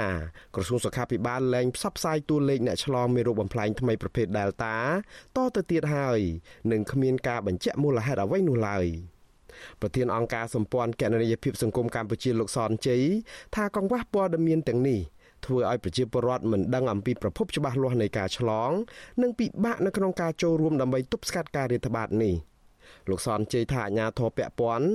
[0.55, 4.75] ក្រសួងសុខាភិបាលលែងផ្សព្វផ្សាយតួលេខអ្នកឆ្លងមេរោគបំផ្លែងថ្មីប្រភេទ Delta
[5.37, 6.21] តទៅទៀតហើយ
[6.73, 8.87] នឹងគ្មានការបញ្ជាក់មូលហេតុអ្វីនោះឡើយ
[9.81, 13.03] ប្រធានអង្គការសម្ព័ន្ធគណនេយ្យភាពសង្គមកម្ពុជាលោកសនជ័យ
[13.55, 15.01] ថាកង្វះព័ត៌មានទាំងនេះ
[15.47, 18.71] ធ្វើឲ្យប្រជាពលរដ្ឋមិនដឹងអំពីប្រភពច្បាស់លាស់នៃការឆ្លង
[19.23, 22.35] និងពិបាកនៅក្នុងការចូលរួមដើម្បីទប់ស្កាត់ការរាតត្បាតនេះ
[23.11, 24.87] លោកសនជ័យថាអាញាធរពពាន់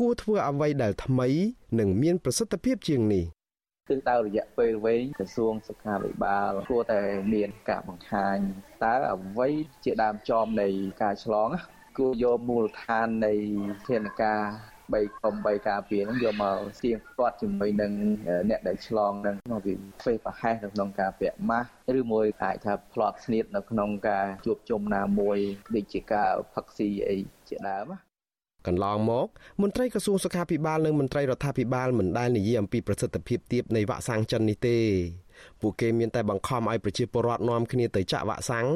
[0.00, 1.28] គួរធ្វើអ្វីដែលថ្មី
[1.78, 3.24] និងមានប្រសិទ្ធភាពជាងនេះ
[3.90, 8.38] គឺតើរយៈពេលវែងក្រសួងសុខាភិបាលគួរតែមានការបង្ហាញ
[8.84, 9.48] តើអ្វី
[9.84, 10.68] ជាដើមចំនៃ
[11.02, 11.48] ការឆ្លង
[11.98, 13.34] គួរយកមូលដ្ឋាននៃ
[13.88, 14.42] ធានការ
[14.92, 17.92] 3កុំ3ការពារហ្នឹងយកមកស្ទៀងផ្ទាត់ជាមួយនឹង
[18.50, 21.68] អ្នកដែលឆ្លងនឹងមកវាធ្វើប្រហែសនៅក្នុងការពាក់ម៉ាស់
[21.98, 25.38] ឬមួយអាចថាផ្លត់ស្នៀតនៅក្នុងការជួបជុំណាមួយ
[25.74, 27.16] ដូចជាការផឹកស៊ីអី
[27.48, 28.12] ជាដើមណា
[28.66, 29.26] កន្លងមក
[29.62, 34.78] មន្ត្រីក្រសួងសុខាភិបាលនិងមន្ត្រីរដ្ឋាភិបាលមិនដែលនិយាយអំពីប្រសិទ្ធភាពទាបនៃវ៉ាក់សាំងចិននេះទេ
[35.60, 38.66] ពួកគេមានតែបង្ខំឲ្យប្រជាពលរដ្ឋនាំគ្នាទៅចាក់វ៉ាក់សាំង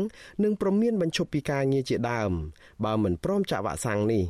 [0.45, 2.31] និងព្រមានបញ្ឈប់ពីការងារជាដើម
[2.85, 4.25] បើមិនព្រមចាក់វ៉ាក់សាំងនេះ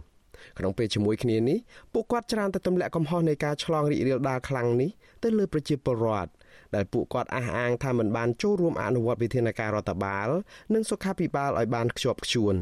[0.59, 1.59] ក្នុងពេលជាមួយគ្នានេះ
[1.93, 4.91] ពួកគាត់ច្រើនតែទម្លាក់កំហុសនៃការឆ្លងរីករាលដាលខ្លាំងនេះ
[5.22, 6.30] ទៅលើប្រជាពលរដ្ឋ
[6.74, 10.28] ដែលពួកគាត់អះអាងថាមិនបានចូលរួមអនុវត្តវិធានការរដ្ឋបាល
[10.74, 12.57] និងសុខាភិបាលឲ្យបានខ្ជាប់ខ្ជួន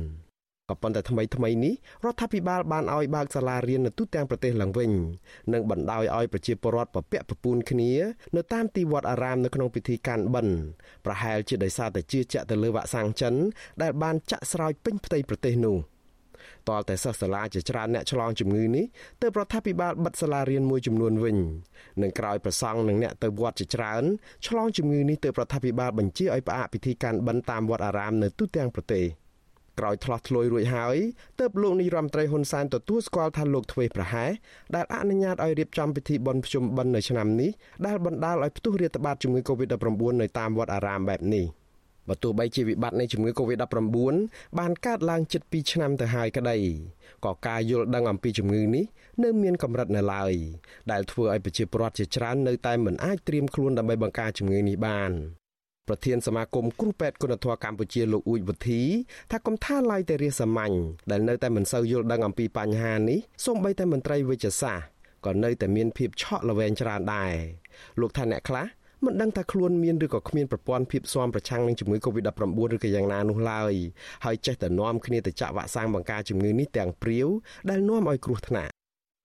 [0.71, 4.91] ក៏ប៉ុន្តែថ្មីថ្មីនេះរដ្ឋាភិបាលបានឲ្យបើកសាលារៀននៅទូទាំងប្រទេសឡើងវិញ
[5.53, 7.93] និងបណ្ដោយឲ្យប្រជាពលរដ្ឋពពាក់ពពូនគ្នា
[8.37, 10.57] នៅតាមទីវត្តអារាមនៅក្នុងពិធីកាន់បិណ្ឌ
[11.05, 13.35] ប្រហែលជាដោយសារតែជឿជាក់ទៅលើវ៉ាក់សាំងចិន
[13.83, 15.79] ដែលបានចាក់ស្រោចពេញផ្ទៃប្រទេសនោះ។
[16.69, 18.85] តលតែសិស្សសាលាជាច្រើនអ្នកឆ្លងជំងឺនេះ
[19.23, 21.37] ទើបរដ្ឋាភិបាលបិទសាលារៀនមួយចំនួនវិញ
[22.03, 24.05] នឹងក្រោយប្រសង់និងអ្នកទៅវត្តជាច្រើន
[24.47, 29.05] ឆ្លងជំងឺនេះទើបរដ្ឋាភិបាលបញ្ជាឲ្យផ្អាកពិធីកាន់បិណ្ឌតាមវត្តអារាមនៅទូទាំងប្រទេស
[29.81, 30.97] ក្រោយឆ្លោះឆ្លួយរួចហើយ
[31.41, 34.31] ទើបលោកនាយរដ្ឋមន្ត្រីហ៊ុនសែនទទួលស្គាល់ថាលោកធ្វេសប្រហែស
[34.75, 37.51] ដែលអនុញ្ញាតឲ្យរៀបចំពិធីបុណ្យភ្ជុំបិណ្ឌនៅឆ្នាំនេះ
[37.87, 41.47] ដែលបណ្ដាលឲ្យផ្ទុះរាតត្បាតជំងឺ Covid-19 នៅតាមវត្តអារាមបែបនេះ។
[42.09, 44.17] បើទោះបីជាវិបត្តិនៃជំងឺ Covid-19
[44.59, 46.59] បានកើតឡើងជិត2ឆ្នាំទៅហើយក្តី
[47.25, 48.85] ក៏ការយល់ដឹងអំពីជំងឺនេះ
[49.23, 50.33] នៅមានកម្រិតនៅឡើយ
[50.93, 55.13] ដែលធ្វើឲ្យប្រជាពលរដ្ឋជាច្រើននៅតែមិនអាចត្រៀមខ្លួនដើម្បីបង្ការជំងឺនេះបាន
[55.89, 58.83] ប្រធានសមាគមគ្រូពេទ្យគុណធម៌កម្ពុជាលោកអ៊ូចវុធី
[59.31, 60.75] ថាគំថាឡាយតែរាសាមញ្ញ
[61.11, 64.87] ដែលនៅតែមិនសូវយល់ដឹងអំពីបញ្ហានេះសូម្បីតែមន្ត្រីវិទ្យាសាស្ត្រ
[65.27, 67.35] ក៏នៅតែមានភាពឆក់ល្វែងច្រើនដែរ
[68.01, 68.67] លោកថាអ្នកខ្លះ
[69.07, 72.29] មិនដឹងថាខ្លួនមានឬក៏គ្មានប្រព័ន្ធភាពស៊ាំប្រឆាំងនឹងជំងឺ Covid-19
[72.75, 73.75] ឬក៏យ៉ាងណានោះឡើយ
[74.25, 77.29] ហើយចេះតែនាំគ្នាទៅចាក់វ៉ាក់សាំងបង្ការជំងឺនេះទាំងព្រាវ
[77.71, 78.75] ដែលនាំឲ្យគ្រោះថ្នាក់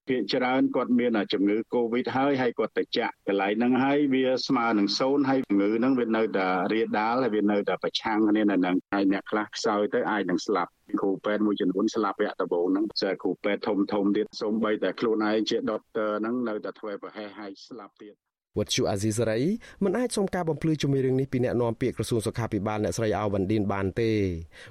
[0.10, 18.16] ភាគច្រើនគាត់មានជំងឺ Covid ហើយហើយគាត់ទៅចាក់កន្លែងហ្នឹងហើយវាស្មើនឹងសូន្យហើយជំងឺហ្នឹងវានៅតែរាលដាលហើយវានៅតែប្រឆាំងគ្នានៅហ្នឹងហើយអ្នកខ្លះខ្សោយទៅអាចនឹងស្លាប់គ្រូពេទ្យមួយចំនួនស្លាប់វគ្គដំបូងហ្នឹងតែគ្រូពេទ្យធំធំទៀតសូម្បីតែខ្លួនឯងជាដុតទ័រហ្នឹងនៅតែធ្វើប្រហែសហើយស្លាប់ទៀត
[18.60, 19.42] វត្តជូអាស៊ីសេរី
[19.84, 24.12] មិនអាចសុំការបំភ្លឺជំរឿនរឿងនេះពីអ្នកនាំពាក្យក្រសួងសុខាភិបាលអ្នកស្រីអាវវ៉ាន់ឌិនបានទេ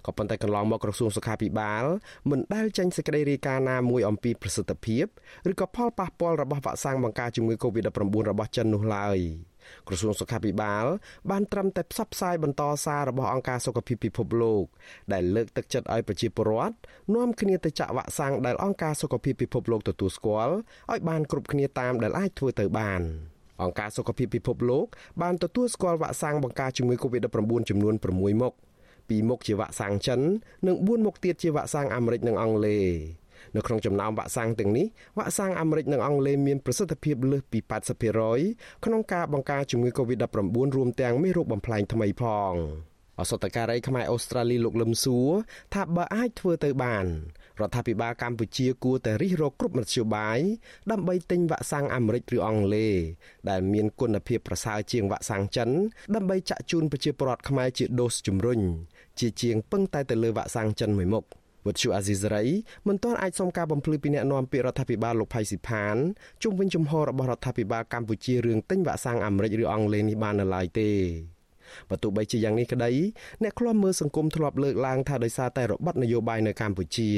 [0.07, 1.85] ក៏ប៉ុន្តែកន្លងមកក្រសួងសុខាភិបាល
[2.31, 5.05] មិនដែលចេញសេចក្តីរាយការណ៍ណាមួយអំពីប្រសិទ្ធភាព
[5.51, 7.91] ឬក៏ផលប៉ះពាល់របស់វ៉ាក់សាំងបង្ការជំងឺ Covid-19
[8.31, 9.19] របស់ចិននោះឡើយ
[9.89, 10.85] ក្រសួងសុខាភិបាល
[11.31, 14.65] បានត្រឹមតែផ្សព្វផ្សាយបន្តសាររបស់អង្គការសុខភាពពិភពលោក
[15.13, 16.75] ដែលលើកទឹកចិត្តឲ្យប្រជាពលរដ្ឋ
[17.15, 20.55] នាំគ្នាទៅចាក់វ៉ាក់សាំងដែលអង្គការសុខភាពពិភពលោកទទួលស្គាល់
[20.93, 23.03] ឲ្យបានគ្រប់គ្នាតាមដែលអាចធ្វើទៅបាន។
[23.63, 24.87] អង្គការសុខភាពពិភពលោក
[25.23, 28.55] បានទទួលស្គាល់វ៉ាក់សាំងបង្ការជំងឺ Covid-19 ចំនួន6មុខ
[29.11, 30.21] 2មុខជាវ៉ាក់សាំងចិន
[30.67, 32.87] និង4មុខទៀតជាវ៉ាក់សាំងអាមេរិកនិងអង់គ្លេស
[33.57, 34.87] នៅក្នុងចំណោមវ៉ាក់សាំងទាំងនេះ
[35.19, 37.59] វ៉ាក់សាំងអាមេរិកនិងអង់គ្លេសមានប្រសិទ្ធភាពលើសពី
[38.23, 42.53] 80%ក្នុងការបង្ការជំងឺ Covid-19 រួមទាំងមេរោគបំផ្លែងថ្មីផង
[43.21, 45.31] អសតការីខ្មែរអូស្ត្រាលីលោកលឹមសួរ
[45.75, 47.07] ថាបើអាចធ្វើទៅបាន
[47.61, 50.39] រដ្ឋាភិបាលកម្ពុជាគួរតែរិះរកគ្រប់មធ្យោបាយ
[50.91, 52.95] ដើម្បីទិញវ៉ាក់សាំងអាមេរិកឬអង់គ្លេស
[53.51, 55.69] ដែលមានគុណភាពប្រសើរជាងវ៉ាក់សាំងចិន
[56.15, 58.61] ដើម្បីចាក់ជូនប្រជាពលរដ្ឋខ្មែរជាដូសជំរុញ
[59.21, 61.25] ជាជាងពឹងតែទៅលើវ៉ាក់សាំងចិនមួយមុខ
[61.67, 62.45] វត្តជូអាស៊ីសេរី
[62.89, 65.97] មិនទាន់អាចសុំការបំភ្លឺពីអ្នកនាំពាក្យរដ្ឋាភិបាលលោកផៃស៊ីផាន
[66.43, 70.91] ជុំវិញជំហររបស់រដ្ឋាភិបាលកម្ពុជារឿងទិញវ៉ាក់សាំងអាមេរិកឬអង់គ្លេសនេះបាននៅឡើយទេ
[71.91, 72.93] បើទោះបីជាយ៉ាងនេះក្តី
[73.43, 77.11] អ្នកខ្លំមើលសង្គមធ្លាប់លើកឡើងថាដោយសារតែរបបនយោបាយនៅកម្ពុជា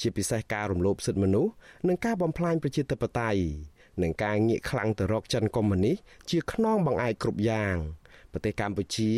[0.00, 1.52] ជាពិសេសការរំលោភសិទ្ធិមនុស្ស
[1.88, 3.40] និងការបំផ្លាញប្រជាធិបតេយ្យ
[4.02, 5.96] និងការងាកខ្លាំងទៅរកចិនកុម្មុយនីស
[6.30, 7.76] ជាខ្នងបង្អែកគ្រប់យ៉ាង
[8.32, 9.12] ប្រទេសកម្ពុជា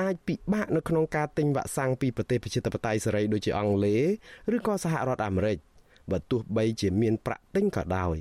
[0.00, 3.96] អាចពិបាកនៅក្នុងការទិញវ៉ាក់សាំងពីប្រទេសប្រជាធិបតេយ្យសេរីដូចជាអង់គ្លេ
[4.48, 5.58] សឬក៏សហរដ្ឋអាមេរិក
[6.10, 8.16] បើទោះបីជាមានប្រាក់ទិញក៏ដោយ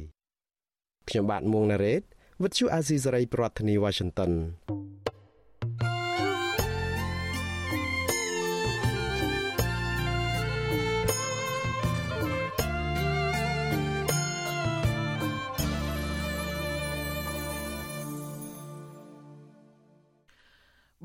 [1.09, 2.01] ខ្ញុំបាទមួងណារ៉េត
[2.41, 4.31] With you Azizi Saray ប្រធានាទី Washington